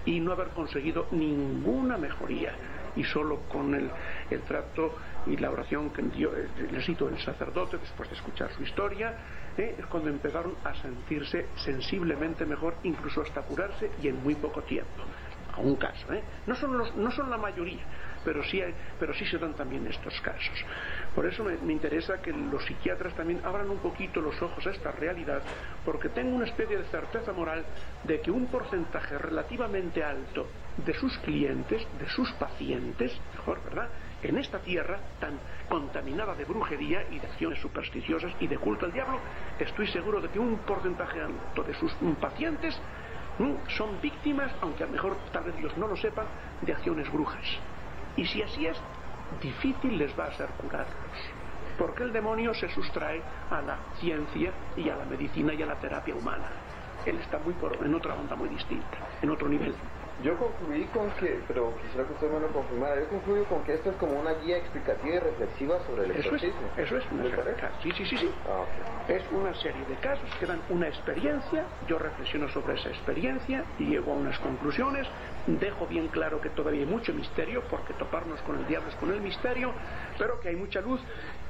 y 0.04 0.20
no 0.20 0.32
haber 0.32 0.48
conseguido 0.48 1.06
ninguna 1.10 1.96
mejoría 1.98 2.52
y 2.96 3.04
solo 3.04 3.40
con 3.48 3.74
el, 3.74 3.90
el 4.30 4.40
trato 4.42 4.96
y 5.26 5.36
la 5.36 5.50
oración 5.50 5.90
que 5.90 6.02
dio, 6.02 6.34
eh, 6.36 6.48
necesito 6.72 7.08
el 7.08 7.18
sacerdote 7.18 7.78
después 7.78 8.08
de 8.08 8.16
escuchar 8.16 8.50
su 8.52 8.62
historia, 8.62 9.14
eh, 9.56 9.76
es 9.78 9.86
cuando 9.86 10.08
empezaron 10.08 10.54
a 10.64 10.74
sentirse 10.74 11.48
sensiblemente 11.56 12.46
mejor, 12.46 12.76
incluso 12.82 13.22
hasta 13.22 13.42
curarse 13.42 13.90
y 14.02 14.08
en 14.08 14.22
muy 14.22 14.34
poco 14.34 14.62
tiempo. 14.62 15.02
Un 15.60 15.76
caso, 15.76 16.12
¿eh? 16.12 16.22
no, 16.46 16.54
son 16.54 16.78
los, 16.78 16.94
no 16.96 17.10
son 17.10 17.30
la 17.30 17.36
mayoría, 17.36 17.82
pero 18.24 18.42
sí, 18.44 18.62
pero 18.98 19.12
sí 19.14 19.26
se 19.26 19.38
dan 19.38 19.54
también 19.54 19.86
estos 19.86 20.20
casos. 20.20 20.64
Por 21.14 21.26
eso 21.26 21.42
me, 21.42 21.56
me, 21.58 21.72
interesa 21.72 22.20
que 22.22 22.32
los 22.32 22.64
psiquiatras 22.64 23.14
también 23.14 23.40
abran 23.44 23.68
un 23.68 23.78
poquito 23.78 24.20
los 24.20 24.40
ojos 24.40 24.66
a 24.66 24.70
esta 24.70 24.92
realidad, 24.92 25.42
porque 25.84 26.08
tengo 26.10 26.36
una 26.36 26.44
especie 26.44 26.78
de 26.78 26.84
certeza 26.84 27.32
moral 27.32 27.64
de 28.04 28.20
que 28.20 28.30
un 28.30 28.46
porcentaje 28.46 29.18
relativamente 29.18 30.02
alto 30.04 30.46
de 30.84 30.94
sus 30.94 31.16
clientes, 31.18 31.86
de 31.98 32.08
sus 32.08 32.30
pacientes, 32.32 33.18
mejor, 33.34 33.62
¿verdad? 33.64 33.88
En 34.22 34.36
esta 34.38 34.58
tierra 34.58 34.98
tan 35.20 35.38
contaminada 35.68 36.34
de 36.34 36.44
brujería 36.44 37.04
y 37.10 37.18
de 37.18 37.26
acciones 37.26 37.60
supersticiosas 37.60 38.32
y 38.40 38.46
de 38.46 38.58
culto 38.58 38.86
al 38.86 38.92
diablo, 38.92 39.20
estoy 39.58 39.86
seguro 39.88 40.20
de 40.20 40.28
que 40.28 40.38
un 40.38 40.58
porcentaje 40.58 41.20
alto 41.20 41.62
de 41.62 41.74
sus 41.74 41.92
pacientes 42.20 42.78
son 43.68 44.00
víctimas, 44.00 44.52
aunque 44.60 44.82
a 44.82 44.86
lo 44.86 44.92
mejor 44.92 45.16
tal 45.32 45.44
vez 45.44 45.54
ellos 45.58 45.76
no 45.76 45.86
lo 45.86 45.96
sepan, 45.96 46.26
de 46.62 46.72
acciones 46.72 47.10
brujas. 47.12 47.44
Y 48.16 48.24
si 48.26 48.42
así 48.42 48.66
es, 48.66 48.76
difícil 49.40 49.96
les 49.98 50.18
va 50.18 50.24
a 50.24 50.32
ser 50.32 50.48
curarlos. 50.60 50.96
Porque 51.78 52.02
el 52.02 52.12
demonio 52.12 52.52
se 52.54 52.68
sustrae 52.70 53.22
a 53.50 53.62
la 53.62 53.78
ciencia 54.00 54.52
y 54.76 54.88
a 54.88 54.96
la 54.96 55.04
medicina 55.04 55.54
y 55.54 55.62
a 55.62 55.66
la 55.66 55.76
terapia 55.76 56.14
humana. 56.14 56.48
Él 57.06 57.18
está 57.18 57.38
muy 57.38 57.54
por, 57.54 57.76
en 57.84 57.94
otra 57.94 58.14
onda 58.14 58.34
muy 58.34 58.48
distinta, 58.48 58.98
en 59.22 59.30
otro 59.30 59.48
nivel. 59.48 59.74
Yo 60.20 60.36
concluí 60.36 60.84
con 60.86 61.10
que, 61.12 61.44
pero 61.46 61.76
quisiera 61.76 62.04
que 62.06 62.14
usted 62.14 62.28
me 62.28 62.40
lo 62.40 62.52
confirmara, 62.52 63.00
yo 63.00 63.08
concluí 63.08 63.44
con 63.44 63.62
que 63.62 63.74
esto 63.74 63.90
es 63.90 63.96
como 63.96 64.18
una 64.18 64.34
guía 64.34 64.58
explicativa 64.58 65.14
y 65.14 65.18
reflexiva 65.20 65.78
sobre 65.86 66.06
el 66.06 66.10
exorcismo. 66.10 66.72
Eso 66.76 66.96
es, 66.96 67.04
eso 67.04 67.48
es. 67.48 67.72
Sí, 67.82 67.92
sí, 67.92 68.04
sí, 68.04 68.16
sí. 68.16 68.34
Ah, 68.44 68.64
es 69.06 69.30
una 69.30 69.54
serie 69.54 69.84
de 69.86 69.96
casos 69.96 70.28
que 70.40 70.46
dan 70.46 70.60
una 70.70 70.88
experiencia, 70.88 71.66
yo 71.86 71.98
reflexiono 71.98 72.48
sobre 72.48 72.74
esa 72.74 72.88
experiencia 72.88 73.64
y 73.78 73.86
llego 73.86 74.12
a 74.12 74.16
unas 74.16 74.38
conclusiones, 74.40 75.06
dejo 75.46 75.86
bien 75.86 76.08
claro 76.08 76.40
que 76.40 76.50
todavía 76.50 76.80
hay 76.80 76.86
mucho 76.86 77.14
misterio, 77.14 77.62
porque 77.70 77.94
toparnos 77.94 78.42
con 78.42 78.58
el 78.58 78.66
diablo 78.66 78.88
es 78.88 78.96
con 78.96 79.12
el 79.12 79.20
misterio, 79.20 79.72
pero 80.18 80.40
que 80.40 80.48
hay 80.48 80.56
mucha 80.56 80.80
luz 80.80 81.00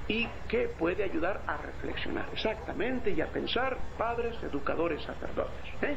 y 0.09 0.27
que 0.47 0.69
puede 0.79 1.05
ayudar 1.05 1.43
a 1.47 1.57
reflexionar 1.57 2.29
exactamente 2.33 3.11
y 3.11 3.21
a 3.21 3.27
pensar 3.29 3.79
padres, 3.97 4.37
educadores, 4.43 5.03
sacerdotes. 5.03 5.67
¿eh? 5.83 5.97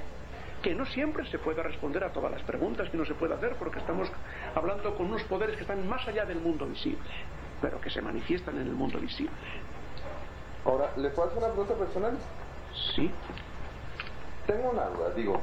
Que 0.62 0.76
no 0.76 0.86
siempre 0.86 1.26
se 1.30 1.40
puede 1.40 1.64
responder 1.64 2.04
a 2.04 2.12
todas 2.12 2.32
las 2.32 2.44
preguntas 2.44 2.90
que 2.90 2.98
uno 2.98 3.06
se 3.06 3.16
puede 3.16 3.34
hacer 3.34 3.56
porque 3.58 3.80
estamos 3.80 4.10
hablando 4.56 4.96
con 4.96 5.08
unos 5.08 5.24
poderes 5.24 5.56
que 5.56 5.62
están 5.64 5.88
más 5.88 6.08
allá 6.08 6.26
del 6.26 6.40
mundo 6.40 6.66
visible, 6.66 7.00
pero 7.62 7.80
que 7.82 7.90
se 7.90 8.02
manifiestan 8.02 8.56
en 8.56 8.68
el 8.68 8.74
mundo 8.74 9.00
visible. 9.00 9.34
Ahora, 10.64 10.92
¿le 10.98 11.10
puedo 11.10 11.28
hacer 11.28 11.40
una 11.40 11.48
pregunta 11.48 11.74
personal? 11.74 12.18
Sí. 12.96 13.12
Tengo 14.46 14.70
una 14.70 14.86
duda, 14.86 15.10
digo, 15.16 15.42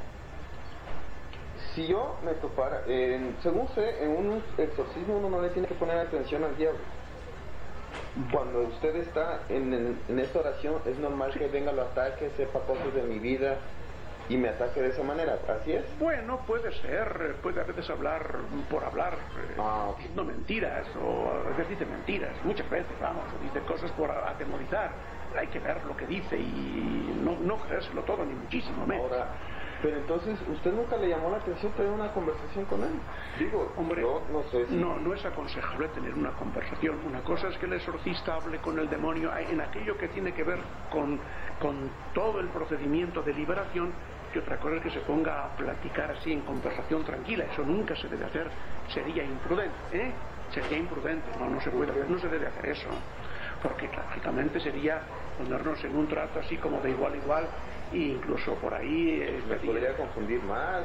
si 1.75 1.87
yo 1.87 2.17
me 2.25 2.33
topara, 2.35 2.83
según 3.43 3.69
sé, 3.75 4.05
en 4.05 4.11
un 4.11 4.43
exorcismo 4.57 5.17
uno 5.17 5.31
no 5.31 5.43
le 5.43 5.51
tiene 5.51 5.67
que 5.69 5.75
poner 5.75 5.99
atención 5.99 6.45
al 6.45 6.57
diablo. 6.57 6.81
Cuando 8.33 8.61
usted 8.63 8.97
está 8.97 9.41
en, 9.49 9.97
en 10.09 10.19
esta 10.19 10.41
oración, 10.41 10.77
es 10.87 10.99
normal 10.99 11.33
que 11.33 11.49
venga 11.49 11.71
el 11.71 11.81
ataque, 11.81 12.31
sepa 12.37 12.61
cosas 12.61 12.93
de 12.95 13.03
mi 13.03 13.19
vida, 13.19 13.59
y 14.29 14.37
me 14.37 14.49
ataque 14.49 14.83
de 14.83 14.91
esa 14.91 15.03
manera, 15.03 15.39
¿así 15.49 15.73
es? 15.73 15.85
Bueno, 15.99 16.41
puede 16.47 16.73
ser, 16.83 17.37
puede 17.43 17.61
a 17.61 17.65
veces 17.65 17.89
hablar 17.89 18.37
por 18.71 18.85
hablar, 18.85 19.15
eh, 19.15 19.55
ah, 19.59 19.93
no 20.15 20.25
mentiras, 20.25 20.87
o 20.97 21.31
a 21.31 21.49
veces 21.51 21.71
dice 21.71 21.87
mentiras, 21.87 22.33
muchas 22.45 22.69
veces, 22.69 22.93
vamos, 23.01 23.25
o 23.39 23.43
dice 23.43 23.61
cosas 23.67 23.91
por 23.93 24.11
atemorizar, 24.11 24.93
hay 25.37 25.47
que 25.49 25.59
ver 25.59 25.83
lo 25.85 25.97
que 25.97 26.07
dice 26.07 26.39
y 26.39 27.21
no, 27.23 27.37
no 27.41 27.57
creérselo 27.57 28.03
todo, 28.03 28.25
ni 28.25 28.35
muchísimo 28.35 28.87
menos. 28.87 29.11
Ahora, 29.11 29.29
pero 29.83 29.97
entonces, 29.97 30.37
¿usted 30.49 30.73
nunca 30.73 30.97
le 30.97 31.09
llamó 31.09 31.31
la 31.31 31.37
atención 31.37 31.71
tener 31.73 31.93
una 31.93 32.13
conversación 32.13 32.65
con 32.65 32.83
él? 32.83 32.99
Digo, 33.39 33.73
hombre, 33.77 34.03
no, 34.03 34.43
sé 34.51 34.67
no, 34.71 34.99
no 34.99 35.15
es 35.15 35.25
aconsejable 35.25 35.87
tener 35.89 36.15
una 36.15 36.33
conversación. 36.33 36.99
Una 37.07 37.21
cosa 37.23 37.49
es 37.49 37.57
que 37.59 37.67
el 37.67 37.75
exorcista 37.75 38.35
hable 38.35 38.59
con 38.59 38.79
el 38.79 38.91
demonio 38.91 39.31
en 39.37 39.61
aquello 39.61 39.97
que 39.97 40.09
tiene 40.09 40.35
que 40.35 40.43
ver 40.43 40.59
con, 40.91 41.21
con 41.61 41.91
todo 42.13 42.41
el 42.41 42.49
procedimiento 42.49 43.23
de 43.23 43.35
liberación 43.35 43.93
y 44.35 44.39
otra 44.39 44.57
cosa 44.59 44.77
es 44.77 44.83
que 44.83 44.91
se 44.91 45.01
ponga 45.01 45.45
a 45.45 45.57
platicar 45.57 46.11
así 46.11 46.33
en 46.33 46.41
conversación 46.43 47.05
tranquila. 47.05 47.45
Eso 47.53 47.63
nunca 47.63 47.97
se 47.97 48.09
debe 48.09 48.25
hacer. 48.25 48.49
Sería 48.93 49.25
imprudente, 49.25 49.77
¿eh? 49.93 50.13
Sería 50.53 50.79
imprudente. 50.79 51.27
No, 51.39 51.49
no 51.49 51.61
se 51.61 51.71
puede, 51.71 51.93
no 52.09 52.19
se 52.19 52.29
debe 52.29 52.47
hacer 52.47 52.67
eso. 52.67 52.89
Porque 53.63 53.89
lógicamente 53.89 54.61
sería 54.61 55.01
ponernos 55.39 55.83
en 55.85 55.97
un 55.97 56.09
trato 56.09 56.41
así 56.41 56.57
como 56.57 56.81
de 56.81 56.91
igual 56.91 57.13
a 57.13 57.17
igual 57.17 57.49
e 57.93 57.99
incluso 57.99 58.55
por 58.57 58.75
ahí 58.75 59.21
eh, 59.23 59.41
¿Me 59.49 59.57
podría 59.57 59.97
confundir 59.97 60.43
más 60.43 60.85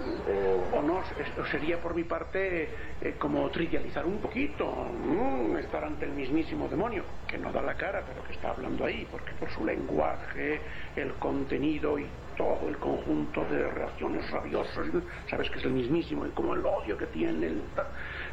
o, 0.71 0.81
no 0.81 1.03
sería 1.51 1.81
por 1.81 1.93
mi 1.95 2.03
parte 2.03 2.69
eh, 3.01 3.15
como 3.17 3.49
trivializar 3.49 4.05
un 4.05 4.19
poquito 4.19 4.65
mm, 4.71 5.57
estar 5.57 5.83
ante 5.83 6.05
el 6.05 6.13
mismísimo 6.13 6.69
demonio 6.69 7.03
que 7.27 7.37
no 7.37 7.51
da 7.51 7.61
la 7.61 7.75
cara 7.75 8.03
pero 8.07 8.23
que 8.25 8.33
está 8.33 8.51
hablando 8.51 8.85
ahí 8.85 9.05
porque 9.11 9.33
por 9.33 9.49
su 9.49 9.65
lenguaje 9.65 10.61
el 10.95 11.13
contenido 11.15 11.99
y 11.99 12.07
todo 12.35 12.67
el 12.67 12.77
conjunto 12.77 13.43
de 13.45 13.67
reacciones 13.69 14.29
rabiosas, 14.31 14.87
sabes 15.29 15.49
que 15.49 15.59
es 15.59 15.65
el 15.65 15.71
mismísimo 15.71 16.25
y 16.25 16.29
como 16.29 16.53
el 16.53 16.65
odio 16.65 16.97
que 16.97 17.07
tiene. 17.07 17.51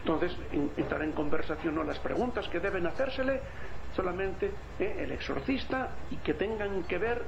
Entonces, 0.01 0.37
entrar 0.77 1.03
en 1.03 1.13
conversación 1.13 1.77
o 1.79 1.85
las 1.85 1.99
preguntas 1.99 2.49
que 2.49 2.61
deben 2.61 2.87
hacérsele 2.87 3.41
solamente 3.95 4.51
eh, 4.79 4.97
el 5.01 5.13
exorcista 5.13 5.91
y 6.11 6.17
que 6.17 6.35
tengan 6.35 6.85
que 6.85 6.99
ver 6.99 7.23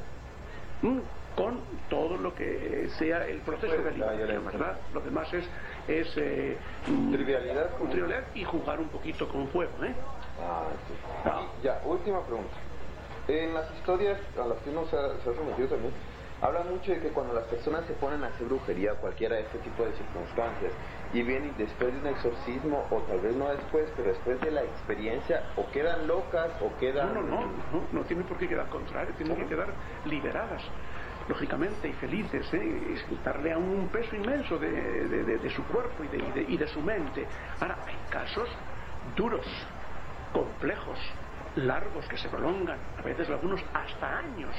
con 1.35 1.61
todo 1.89 2.17
lo 2.17 2.35
que 2.35 2.89
sea 2.99 3.27
el 3.27 3.39
proceso 3.41 3.75
pues, 3.75 3.85
de 3.85 3.93
liberación, 3.93 4.45
¿verdad? 4.45 4.77
Lo 4.93 5.01
demás 5.01 5.33
es, 5.33 5.45
es 5.89 6.13
eh, 6.17 6.57
mm, 6.87 7.13
trivialidad, 7.13 7.71
trivialidad 7.91 8.25
y 8.35 8.45
jugar 8.45 8.81
un 8.81 8.89
poquito 8.89 9.29
con 9.29 9.49
fuego, 9.49 9.73
¿eh? 9.83 9.95
Ah, 10.41 10.69
sí. 10.89 10.95
Ah. 11.25 11.47
ya, 11.63 11.81
última 11.85 12.25
pregunta. 12.25 12.55
En 13.29 13.55
las 13.55 13.71
historias 13.75 14.19
a 14.37 14.47
las 14.47 14.59
que 14.59 14.71
uno 14.71 14.85
se 14.87 14.97
ha, 14.97 15.09
se 15.23 15.31
ha 15.31 15.35
sometido 15.35 15.69
también, 15.69 15.93
Habla 16.43 16.65
mucho 16.65 16.91
de 16.91 16.99
que 16.99 17.11
cuando 17.11 17.35
las 17.35 17.45
personas 17.45 17.85
se 17.87 17.93
ponen 17.93 18.25
a 18.25 18.27
hacer 18.27 18.49
brujería, 18.49 18.95
cualquiera 18.95 19.37
de 19.37 19.43
este 19.43 19.59
tipo 19.59 19.85
de 19.85 19.93
circunstancias, 19.93 20.73
y 21.15 21.23
vienen 21.23 21.55
después 21.57 21.95
de 21.95 22.01
un 22.01 22.07
exorcismo, 22.09 22.85
o 22.91 22.99
tal 23.03 23.21
vez 23.21 23.37
no 23.37 23.49
después, 23.49 23.89
pero 23.97 24.09
después 24.09 24.41
de 24.41 24.51
la 24.51 24.63
experiencia, 24.65 25.45
o 25.55 25.71
quedan 25.71 26.09
locas, 26.09 26.51
o 26.61 26.77
quedan... 26.81 27.15
No, 27.15 27.23
no, 27.23 27.43
no, 27.43 27.47
no, 27.47 27.83
no 27.93 28.01
tiene 28.03 28.25
por 28.25 28.39
qué 28.39 28.49
quedar 28.49 28.69
contrario, 28.71 29.15
tienen 29.17 29.37
que 29.37 29.47
quedar 29.47 29.69
liberadas 30.05 30.63
lógicamente, 31.29 31.89
y 31.89 31.93
felices, 31.93 32.53
¿eh? 32.53 33.05
quitarle 33.09 33.53
a 33.53 33.57
un 33.57 33.89
peso 33.93 34.17
inmenso 34.17 34.59
de, 34.59 35.49
su 35.55 35.63
cuerpo 35.67 36.03
y, 36.03 36.53
y 36.53 36.57
de, 36.57 36.67
su 36.67 36.81
mente. 36.81 37.25
Ahora, 37.61 37.79
hay 37.87 37.95
casos 38.11 38.49
duros, 39.15 39.47
complejos, 40.33 40.99
largos, 41.55 42.05
que 42.09 42.17
se 42.17 42.29
prolongan, 42.29 42.79
a 42.99 43.03
veces 43.03 43.31
algunos 43.31 43.63
hasta 43.73 44.19
años, 44.19 44.53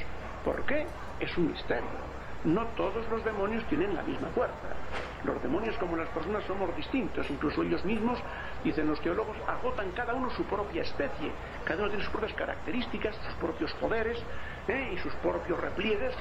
¿Por 0.44 0.62
qué? 0.64 0.86
Es 1.24 1.38
un 1.38 1.52
misterio. 1.52 2.04
No 2.44 2.66
todos 2.76 3.08
los 3.10 3.24
demonios 3.24 3.64
tienen 3.70 3.96
la 3.96 4.04
misma 4.04 4.28
fuerza. 4.36 4.76
Los 5.24 5.42
demonios 5.42 5.78
como 5.78 5.96
las 5.96 6.10
personas 6.10 6.44
somos 6.44 6.76
distintos, 6.76 7.30
incluso 7.30 7.64
ellos 7.64 7.86
mismos, 7.86 8.20
dicen 8.62 8.88
los 8.88 9.00
teólogos, 9.00 9.38
agotan 9.48 9.92
cada 9.92 10.14
uno 10.14 10.30
su 10.32 10.44
propia 10.44 10.82
especie, 10.82 11.32
cada 11.64 11.80
uno 11.80 11.88
tiene 11.88 12.04
sus 12.04 12.12
propias 12.12 12.34
características, 12.34 13.16
sus 13.16 13.34
propios 13.36 13.72
poderes 13.76 14.22
¿eh? 14.68 14.92
y 14.94 14.98
sus 14.98 15.14
propios 15.16 15.58
repliegues 15.62 16.14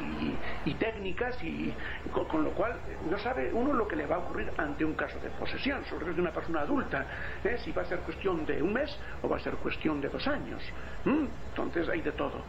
y, 0.65 0.75
técnicas, 0.75 1.43
y 1.43 1.75
con, 2.13 2.45
lo 2.45 2.51
cual 2.53 2.79
no 3.11 3.19
sabe 3.19 3.53
uno 3.53 3.73
lo 3.73 3.89
que 3.89 3.97
le 3.97 4.07
va 4.07 4.15
a 4.15 4.19
ocurrir 4.21 4.53
ante 4.57 4.85
un 4.85 4.95
caso 4.95 5.19
de 5.19 5.31
posesión, 5.31 5.85
sobre 5.87 6.05
todo 6.05 6.15
de 6.15 6.21
una 6.21 6.33
persona 6.33 6.61
adulta, 6.61 7.05
¿eh? 7.43 7.59
si 7.59 7.73
va 7.73 7.83
a 7.83 7.87
ser 7.87 7.99
cuestión 7.99 8.47
de 8.47 8.63
un 8.63 8.73
mes 8.73 8.97
o 9.23 9.29
va 9.29 9.39
a 9.39 9.41
ser 9.41 9.55
cuestión 9.57 10.01
de 10.01 10.09
dos 10.09 10.29
años. 10.29 10.63
Entonces 11.05 11.89
hay 11.89 12.03
de 12.03 12.13
todo. 12.13 12.45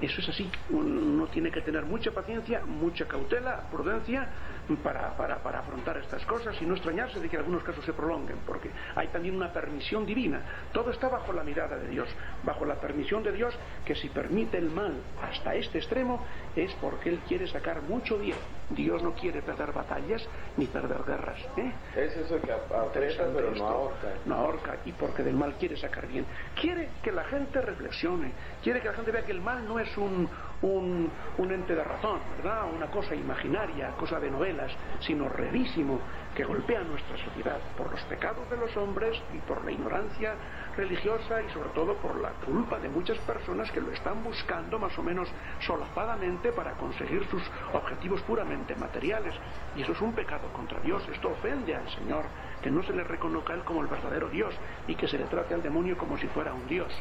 Eso 0.00 0.20
es 0.20 0.28
así. 0.28 0.50
Uno 0.70 1.26
tiene 1.28 1.50
que 1.50 1.60
tener 1.60 1.84
mucha 1.84 2.10
paciencia, 2.10 2.62
mucha 2.66 3.06
cautela, 3.06 3.68
prudencia 3.70 4.28
para, 4.76 5.16
para, 5.16 5.42
para, 5.42 5.60
afrontar 5.60 5.96
estas 5.98 6.24
cosas 6.26 6.60
y 6.60 6.64
no 6.64 6.74
extrañarse 6.74 7.20
de 7.20 7.28
que 7.28 7.36
algunos 7.36 7.62
casos 7.62 7.84
se 7.84 7.92
prolonguen, 7.92 8.38
porque 8.46 8.70
hay 8.94 9.08
también 9.08 9.34
una 9.34 9.52
permisión 9.52 10.06
divina. 10.06 10.40
Todo 10.72 10.90
está 10.90 11.08
bajo 11.08 11.32
la 11.32 11.42
mirada 11.42 11.76
de 11.76 11.88
Dios, 11.88 12.08
bajo 12.42 12.64
la 12.64 12.76
permisión 12.76 13.22
de 13.22 13.32
Dios, 13.32 13.54
que 13.84 13.94
si 13.94 14.08
permite 14.08 14.58
el 14.58 14.70
mal 14.70 14.94
hasta 15.22 15.54
este 15.54 15.78
extremo 15.78 16.24
es 16.56 16.72
porque 16.80 17.10
Él 17.10 17.20
quiere 17.26 17.46
sacar 17.46 17.82
mucho 17.82 18.18
bien. 18.18 18.36
Dios 18.70 19.02
no 19.02 19.12
quiere 19.12 19.42
perder 19.42 19.72
batallas 19.72 20.26
ni 20.56 20.66
perder 20.66 21.02
guerras. 21.04 21.38
¿eh? 21.56 21.72
Es 21.96 22.16
eso 22.16 22.40
que 22.40 22.52
aprieta 22.52 23.24
pero 23.34 23.50
no 23.54 23.66
ahorca. 23.66 24.08
No 24.24 24.34
ahorca 24.34 24.76
y 24.84 24.92
porque 24.92 25.22
del 25.22 25.34
mal 25.34 25.54
quiere 25.54 25.76
sacar 25.76 26.06
bien. 26.06 26.24
Quiere 26.60 26.88
que 27.02 27.12
la 27.12 27.24
gente 27.24 27.60
reflexione, 27.60 28.32
quiere 28.62 28.80
que 28.80 28.88
la 28.88 28.94
gente 28.94 29.10
vea 29.10 29.24
que 29.24 29.32
el 29.32 29.40
mal 29.40 29.66
no 29.66 29.78
es 29.78 29.94
un, 29.96 30.28
un, 30.62 31.10
ente 31.38 31.74
de 31.74 31.84
razón, 31.84 32.20
¿verdad? 32.36 32.64
Una 32.72 32.86
cosa 32.86 33.14
imaginaria, 33.14 33.90
cosa 33.98 34.18
de 34.18 34.30
novelas, 34.30 34.72
sino 35.00 35.28
revísimo 35.28 36.00
que 36.34 36.44
golpea 36.44 36.82
nuestra 36.82 37.16
sociedad 37.18 37.58
por 37.76 37.90
los 37.90 38.00
pecados 38.04 38.48
de 38.48 38.56
los 38.56 38.74
hombres 38.76 39.20
y 39.34 39.38
por 39.38 39.64
la 39.64 39.72
ignorancia 39.72 40.34
religiosa 40.76 41.42
y 41.42 41.50
sobre 41.50 41.68
todo 41.70 41.94
por 41.96 42.18
la 42.20 42.30
culpa 42.46 42.78
de 42.78 42.88
muchas 42.88 43.18
personas 43.18 43.70
que 43.70 43.80
lo 43.80 43.92
están 43.92 44.24
buscando 44.24 44.78
más 44.78 44.96
o 44.98 45.02
menos 45.02 45.28
solapadamente 45.60 46.52
para 46.52 46.72
conseguir 46.72 47.26
sus 47.26 47.42
objetivos 47.74 48.22
puramente 48.22 48.74
materiales. 48.76 49.34
Y 49.76 49.82
eso 49.82 49.92
es 49.92 50.00
un 50.00 50.14
pecado 50.14 50.48
contra 50.52 50.80
Dios. 50.80 51.06
Esto 51.12 51.30
ofende 51.30 51.74
al 51.74 51.88
Señor, 51.90 52.24
que 52.62 52.70
no 52.70 52.82
se 52.82 52.92
le 52.92 53.04
reconozca 53.04 53.52
a 53.52 53.56
Él 53.56 53.64
como 53.64 53.82
el 53.82 53.88
verdadero 53.88 54.28
Dios 54.28 54.54
y 54.86 54.94
que 54.94 55.08
se 55.08 55.18
le 55.18 55.24
trate 55.24 55.54
al 55.54 55.62
demonio 55.62 55.98
como 55.98 56.16
si 56.16 56.28
fuera 56.28 56.54
un 56.54 56.66
Dios. 56.66 56.92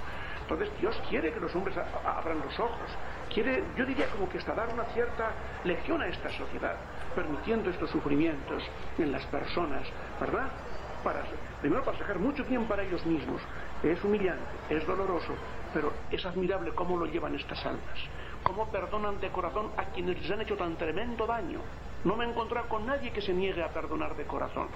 Entonces 0.42 0.70
Dios 0.82 1.02
quiere 1.10 1.32
que 1.32 1.40
los 1.40 1.56
hombres 1.56 1.78
abran 1.78 2.40
los 2.40 2.60
ojos, 2.60 2.90
quiere, 3.34 3.64
yo 3.76 3.86
diría 3.86 4.08
como 4.08 4.30
que 4.30 4.38
hasta 4.38 4.54
dar 4.54 4.70
una 4.74 4.84
cierta 4.86 5.32
lección 5.64 6.02
a 6.02 6.08
esta 6.08 6.30
sociedad, 6.30 6.76
permitiendo 7.16 7.70
estos 7.70 7.90
sufrimientos 7.90 8.64
en 8.98 9.12
las 9.12 9.26
personas, 9.28 9.88
¿verdad? 10.20 10.50
Para, 11.04 11.24
primero 11.62 11.84
para 11.84 11.98
sacar 11.98 12.20
mucho 12.20 12.44
bien 12.44 12.66
para 12.66 12.84
ellos 12.84 13.06
mismos. 13.06 13.42
Es 13.84 14.04
humillante, 14.04 14.44
es 14.70 14.86
doloroso, 14.86 15.34
pero 15.74 15.92
es 16.12 16.24
admirable 16.26 16.72
cómo 16.72 16.98
lo 16.98 17.06
llevan 17.06 17.36
estas 17.36 17.66
almas, 17.66 18.00
cómo 18.44 18.70
perdonan 18.70 19.20
de 19.20 19.30
corazón 19.30 19.72
a 19.78 19.86
quienes 19.86 20.22
les 20.22 20.32
han 20.32 20.42
hecho 20.42 20.56
tan 20.56 20.76
tremendo 20.76 21.26
daño. 21.26 21.60
No 22.04 22.16
me 22.16 22.26
he 22.26 22.30
encontrado 22.30 22.68
con 22.68 22.86
nadie 22.86 23.12
que 23.12 23.22
se 23.22 23.34
niegue 23.34 23.64
a 23.64 23.70
perdonar 23.70 24.16
de 24.16 24.26
corazón, 24.26 24.68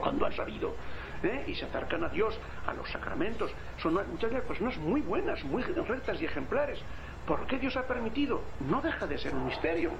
cuando 0.00 0.26
ha 0.26 0.32
sabido 0.32 0.74
¿eh? 1.22 1.44
y 1.46 1.54
se 1.54 1.64
acercan 1.64 2.04
a 2.04 2.08
Dios, 2.08 2.38
a 2.66 2.72
los 2.72 2.90
sacramentos. 2.90 3.50
Son 3.78 3.94
muchas 3.94 4.30
veces 4.30 4.46
personas 4.46 4.76
muy 4.78 5.00
buenas, 5.00 5.42
muy 5.44 5.62
rectas 5.62 6.20
y 6.20 6.24
ejemplares. 6.24 6.78
¿Por 7.26 7.46
qué 7.46 7.58
Dios 7.58 7.76
ha 7.76 7.86
permitido? 7.86 8.40
No 8.68 8.80
deja 8.80 9.06
de 9.06 9.18
ser 9.18 9.34
un 9.34 9.46
misterio 9.46 9.92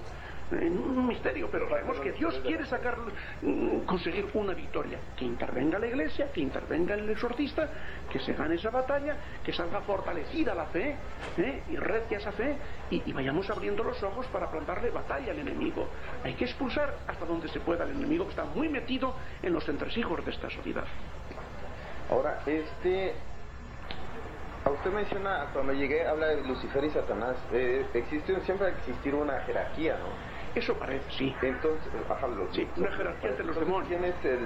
un 0.50 1.06
misterio, 1.06 1.48
pero 1.50 1.68
sabemos 1.68 1.98
que 1.98 2.12
Dios 2.12 2.38
quiere 2.44 2.64
sacar, 2.66 2.96
mm, 3.42 3.80
conseguir 3.80 4.28
una 4.34 4.54
victoria, 4.54 4.98
que 5.16 5.24
intervenga 5.24 5.78
la 5.78 5.86
iglesia, 5.86 6.30
que 6.32 6.40
intervenga 6.40 6.94
el 6.94 7.08
exorcista, 7.10 7.68
que 8.10 8.20
se 8.20 8.32
gane 8.34 8.54
esa 8.54 8.70
batalla, 8.70 9.16
que 9.44 9.52
salga 9.52 9.80
fortalecida 9.80 10.54
la 10.54 10.66
fe, 10.66 10.96
¿eh? 11.38 11.62
y 11.68 11.76
recia 11.76 12.18
esa 12.18 12.32
fe, 12.32 12.56
y, 12.90 13.12
vayamos 13.12 13.48
abriendo 13.50 13.82
los 13.82 14.00
ojos 14.02 14.26
para 14.26 14.50
plantarle 14.50 14.90
batalla 14.90 15.32
al 15.32 15.38
enemigo. 15.38 15.88
Hay 16.22 16.34
que 16.34 16.44
expulsar 16.44 16.94
hasta 17.08 17.24
donde 17.24 17.48
se 17.48 17.60
pueda 17.60 17.84
al 17.84 17.90
enemigo 17.90 18.24
que 18.24 18.30
está 18.30 18.44
muy 18.44 18.68
metido 18.68 19.14
en 19.42 19.52
los 19.52 19.68
entresijos 19.68 20.24
de 20.24 20.30
esta 20.30 20.48
sociedad. 20.50 20.84
Ahora, 22.08 22.42
este 22.46 23.14
usted 24.70 24.90
menciona, 24.90 25.46
cuando 25.52 25.72
llegué, 25.72 26.06
habla 26.06 26.28
de 26.28 26.42
Lucifer 26.42 26.84
y 26.84 26.90
Satanás. 26.90 27.36
Eh, 27.52 27.86
existe, 27.94 28.40
siempre 28.40 28.70
va 28.70 28.74
a 28.74 28.78
existir 28.78 29.14
una 29.14 29.40
jerarquía, 29.40 29.96
¿no? 29.98 30.36
Eso 30.58 30.74
parece, 30.74 31.04
sí. 31.10 31.34
Entonces, 31.42 31.92
bájalo. 32.08 32.48
Sí, 32.52 32.66
una 32.76 32.90
jerarquía 32.92 33.30
entre 33.30 33.44
los 33.44 33.56
demonios. 33.56 33.88
¿Quién 33.88 34.04
es 34.04 34.24
el, 34.24 34.40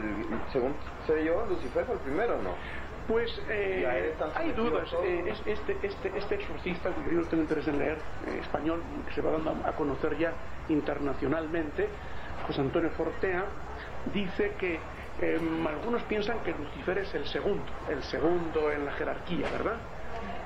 según 0.52 0.74
sé 1.06 1.24
yo, 1.24 1.46
Lucifer 1.46 1.84
fue 1.84 1.94
el 1.94 2.00
primero, 2.00 2.36
no? 2.42 2.54
Pues 3.06 3.42
eh, 3.48 4.14
hay 4.34 4.52
dudas. 4.52 4.88
Eh, 5.04 5.32
este, 5.46 5.76
este, 5.82 6.12
este 6.16 6.34
exorcista, 6.34 6.90
que 6.90 7.14
yo 7.14 7.22
tengo 7.24 7.42
interés 7.42 7.66
en 7.68 7.78
leer, 7.78 7.98
eh, 8.26 8.38
español, 8.40 8.82
que 9.06 9.14
se 9.14 9.20
va 9.20 9.32
dando 9.32 9.56
a 9.64 9.72
conocer 9.72 10.16
ya 10.18 10.32
internacionalmente, 10.68 11.88
José 12.46 12.60
Antonio 12.60 12.90
Fortea, 12.90 13.44
dice 14.12 14.52
que 14.58 14.78
em, 15.20 15.66
algunos 15.66 16.02
piensan 16.04 16.38
que 16.40 16.52
Lucifer 16.52 16.98
es 16.98 17.14
el 17.14 17.26
segundo, 17.26 17.64
el 17.88 18.02
segundo 18.04 18.70
en 18.70 18.84
la 18.86 18.92
jerarquía, 18.92 19.50
¿verdad? 19.50 19.76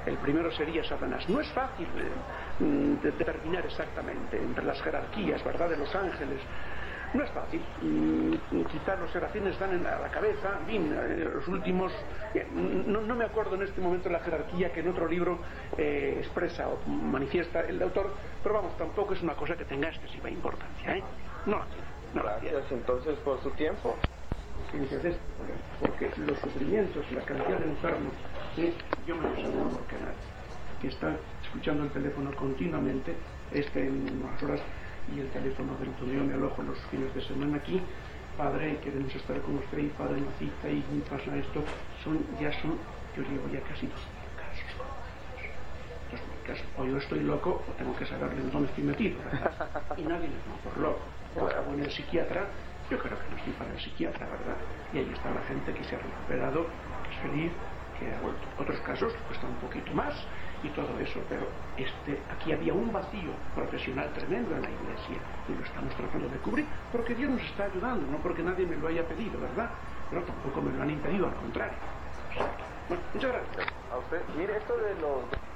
El 0.07 0.17
primero 0.19 0.51
sería 0.53 0.85
Satanás. 0.85 1.29
No 1.29 1.41
es 1.41 1.49
fácil 1.53 1.87
eh, 1.87 2.65
mm, 2.65 3.03
determinar 3.03 3.65
exactamente 3.67 4.37
entre 4.37 4.65
las 4.65 4.81
jerarquías, 4.83 5.43
¿verdad?, 5.45 5.71
de 5.71 5.77
los 5.77 5.95
ángeles. 5.95 6.41
No 7.15 7.23
es 7.23 7.31
fácil. 7.31 7.63
Mm, 7.81 8.65
quizás 8.73 8.99
los 8.99 9.11
serafines 9.13 9.53
están 9.53 9.73
en 9.73 9.85
la, 9.85 10.09
cabeza, 10.11 10.59
en 10.69 10.93
eh, 10.93 11.29
los 11.33 11.47
últimos. 11.47 11.93
No, 12.53 13.15
me 13.15 13.25
acuerdo 13.25 13.55
en 13.55 13.63
este 13.63 13.81
momento 13.81 14.09
la 14.09 14.19
jerarquía 14.19 14.73
que 14.73 14.81
en 14.81 14.89
otro 14.89 15.07
libro 15.07 15.39
eh, 15.79 16.17
expresa 16.19 16.69
o 16.69 16.79
manifiesta 16.89 17.61
el 17.61 17.81
autor, 17.81 18.11
pero 18.43 18.57
vamos, 18.57 18.77
tampoco 18.77 19.15
es 19.15 19.23
una 19.23 19.35
cosa 19.35 19.57
que 19.57 19.65
tenga 19.65 19.89
excesiva 19.89 20.29
importancia. 20.29 20.97
¿eh? 20.97 21.05
No 21.47 21.61
No 22.15 22.23
Gracias 22.23 22.65
entonces 22.73 23.17
por 23.21 23.41
su 23.43 23.51
tiempo. 23.53 23.95
porque 25.81 26.11
los 26.17 26.39
sufrimientos 26.41 27.05
y 27.13 27.15
la 27.15 27.23
cantidad 27.23 27.59
de 27.59 27.71
enfermos, 27.71 28.13
yo 28.57 29.17
me 29.17 29.29
aseguro 29.29 29.69
porque 29.71 29.97
nadie, 29.97 30.15
que 30.81 30.89
está 30.89 31.17
escuchando 31.43 31.85
el 31.85 31.91
teléfono 31.91 32.31
continuamente, 32.37 33.17
este 33.51 33.87
en 33.87 34.23
unas 34.23 34.41
horas 34.43 34.61
y 35.15 35.19
el 35.19 35.29
teléfono 35.31 35.77
del 35.79 35.89
Antonio 35.89 36.25
me 36.25 36.35
alojo 36.35 36.63
los 36.63 36.79
fines 36.87 37.13
de 37.15 37.21
semana 37.23 37.57
aquí. 37.57 37.81
Padre, 38.37 38.79
queremos 38.79 39.15
estar 39.15 39.41
con 39.41 39.57
usted 39.57 39.79
y 39.79 39.89
padre, 39.89 40.23
una 40.23 40.31
cita 40.39 40.69
y 40.69 40.83
pasa 41.11 41.37
esto. 41.37 41.65
Son, 42.03 42.19
ya 42.41 42.53
son, 42.63 42.79
yo 43.17 43.23
digo, 43.29 43.43
ya 43.53 43.61
casi 43.63 43.87
dos 43.87 43.99
mil 43.99 44.31
casos. 44.39 44.71
Dos 46.11 46.21
mil 46.21 46.47
casos. 46.47 46.67
O 46.79 46.85
yo 46.85 46.97
estoy 46.99 47.21
loco 47.21 47.63
o 47.69 47.73
tengo 47.73 47.95
que 47.97 48.07
saberle 48.07 48.41
en 48.41 48.51
dónde 48.51 48.69
estoy 48.69 48.85
metido. 48.85 49.19
Y 49.97 50.03
nadie 50.03 50.29
me 50.29 50.35
toma 50.43 50.57
por 50.63 50.79
loco. 50.79 51.03
O 51.37 51.75
en 51.75 51.81
el 51.81 51.91
psiquiatra, 51.91 52.47
yo 52.91 52.99
creo 52.99 53.19
que 53.19 53.31
no 53.31 53.37
estoy 53.37 53.53
para 53.55 53.73
el 53.73 53.81
psiquiatra, 53.81 54.27
¿verdad? 54.27 54.57
Y 54.93 54.99
ahí 54.99 55.11
está 55.13 55.31
la 55.31 55.43
gente 55.43 55.73
que 55.73 55.85
se 55.85 55.97
ha 55.97 55.99
recuperado, 55.99 56.67
que 57.03 57.11
es 57.11 57.21
feliz, 57.23 57.53
que 58.05 58.15
ha 58.15 58.21
vuelto. 58.21 58.47
Otros 58.59 58.79
casos 58.81 59.13
están 59.33 59.51
un 59.51 59.57
poquito 59.57 59.93
más 59.95 60.15
y 60.63 60.69
todo 60.71 60.99
eso, 61.01 61.21
pero 61.29 61.47
este, 61.77 62.21
aquí 62.33 62.53
había 62.53 62.73
un 62.73 62.93
vacío 62.93 63.33
profesional 63.55 64.11
tremendo 64.15 64.55
en 64.57 64.63
la 64.63 64.71
iglesia 64.71 65.17
y 65.49 65.55
lo 65.55 65.65
estamos 65.65 65.95
tratando 65.95 66.29
de 66.29 66.39
cubrir 66.39 66.67
porque 66.93 67.15
Dios 67.15 67.31
nos 67.31 67.43
está 67.43 67.65
ayudando, 67.65 68.07
no 68.11 68.19
porque 68.19 68.43
nadie 68.43 68.67
me 68.67 68.77
lo 68.77 68.89
haya 68.89 69.07
pedido, 69.07 69.41
¿verdad? 69.41 69.71
Pero 70.11 70.23
tampoco 70.23 70.63
me 70.63 70.73
lo 70.73 70.83
han 70.83 70.91
impedido, 70.91 71.27
al 71.27 71.35
contrario. 71.35 71.77
Bueno, 72.89 73.03
muchas 73.15 73.33
gracias. 73.33 73.67
A 73.93 73.99
usted, 73.99 74.21
mire 74.37 74.57
esto 74.57 74.77
de 74.77 74.95
los 75.01 75.54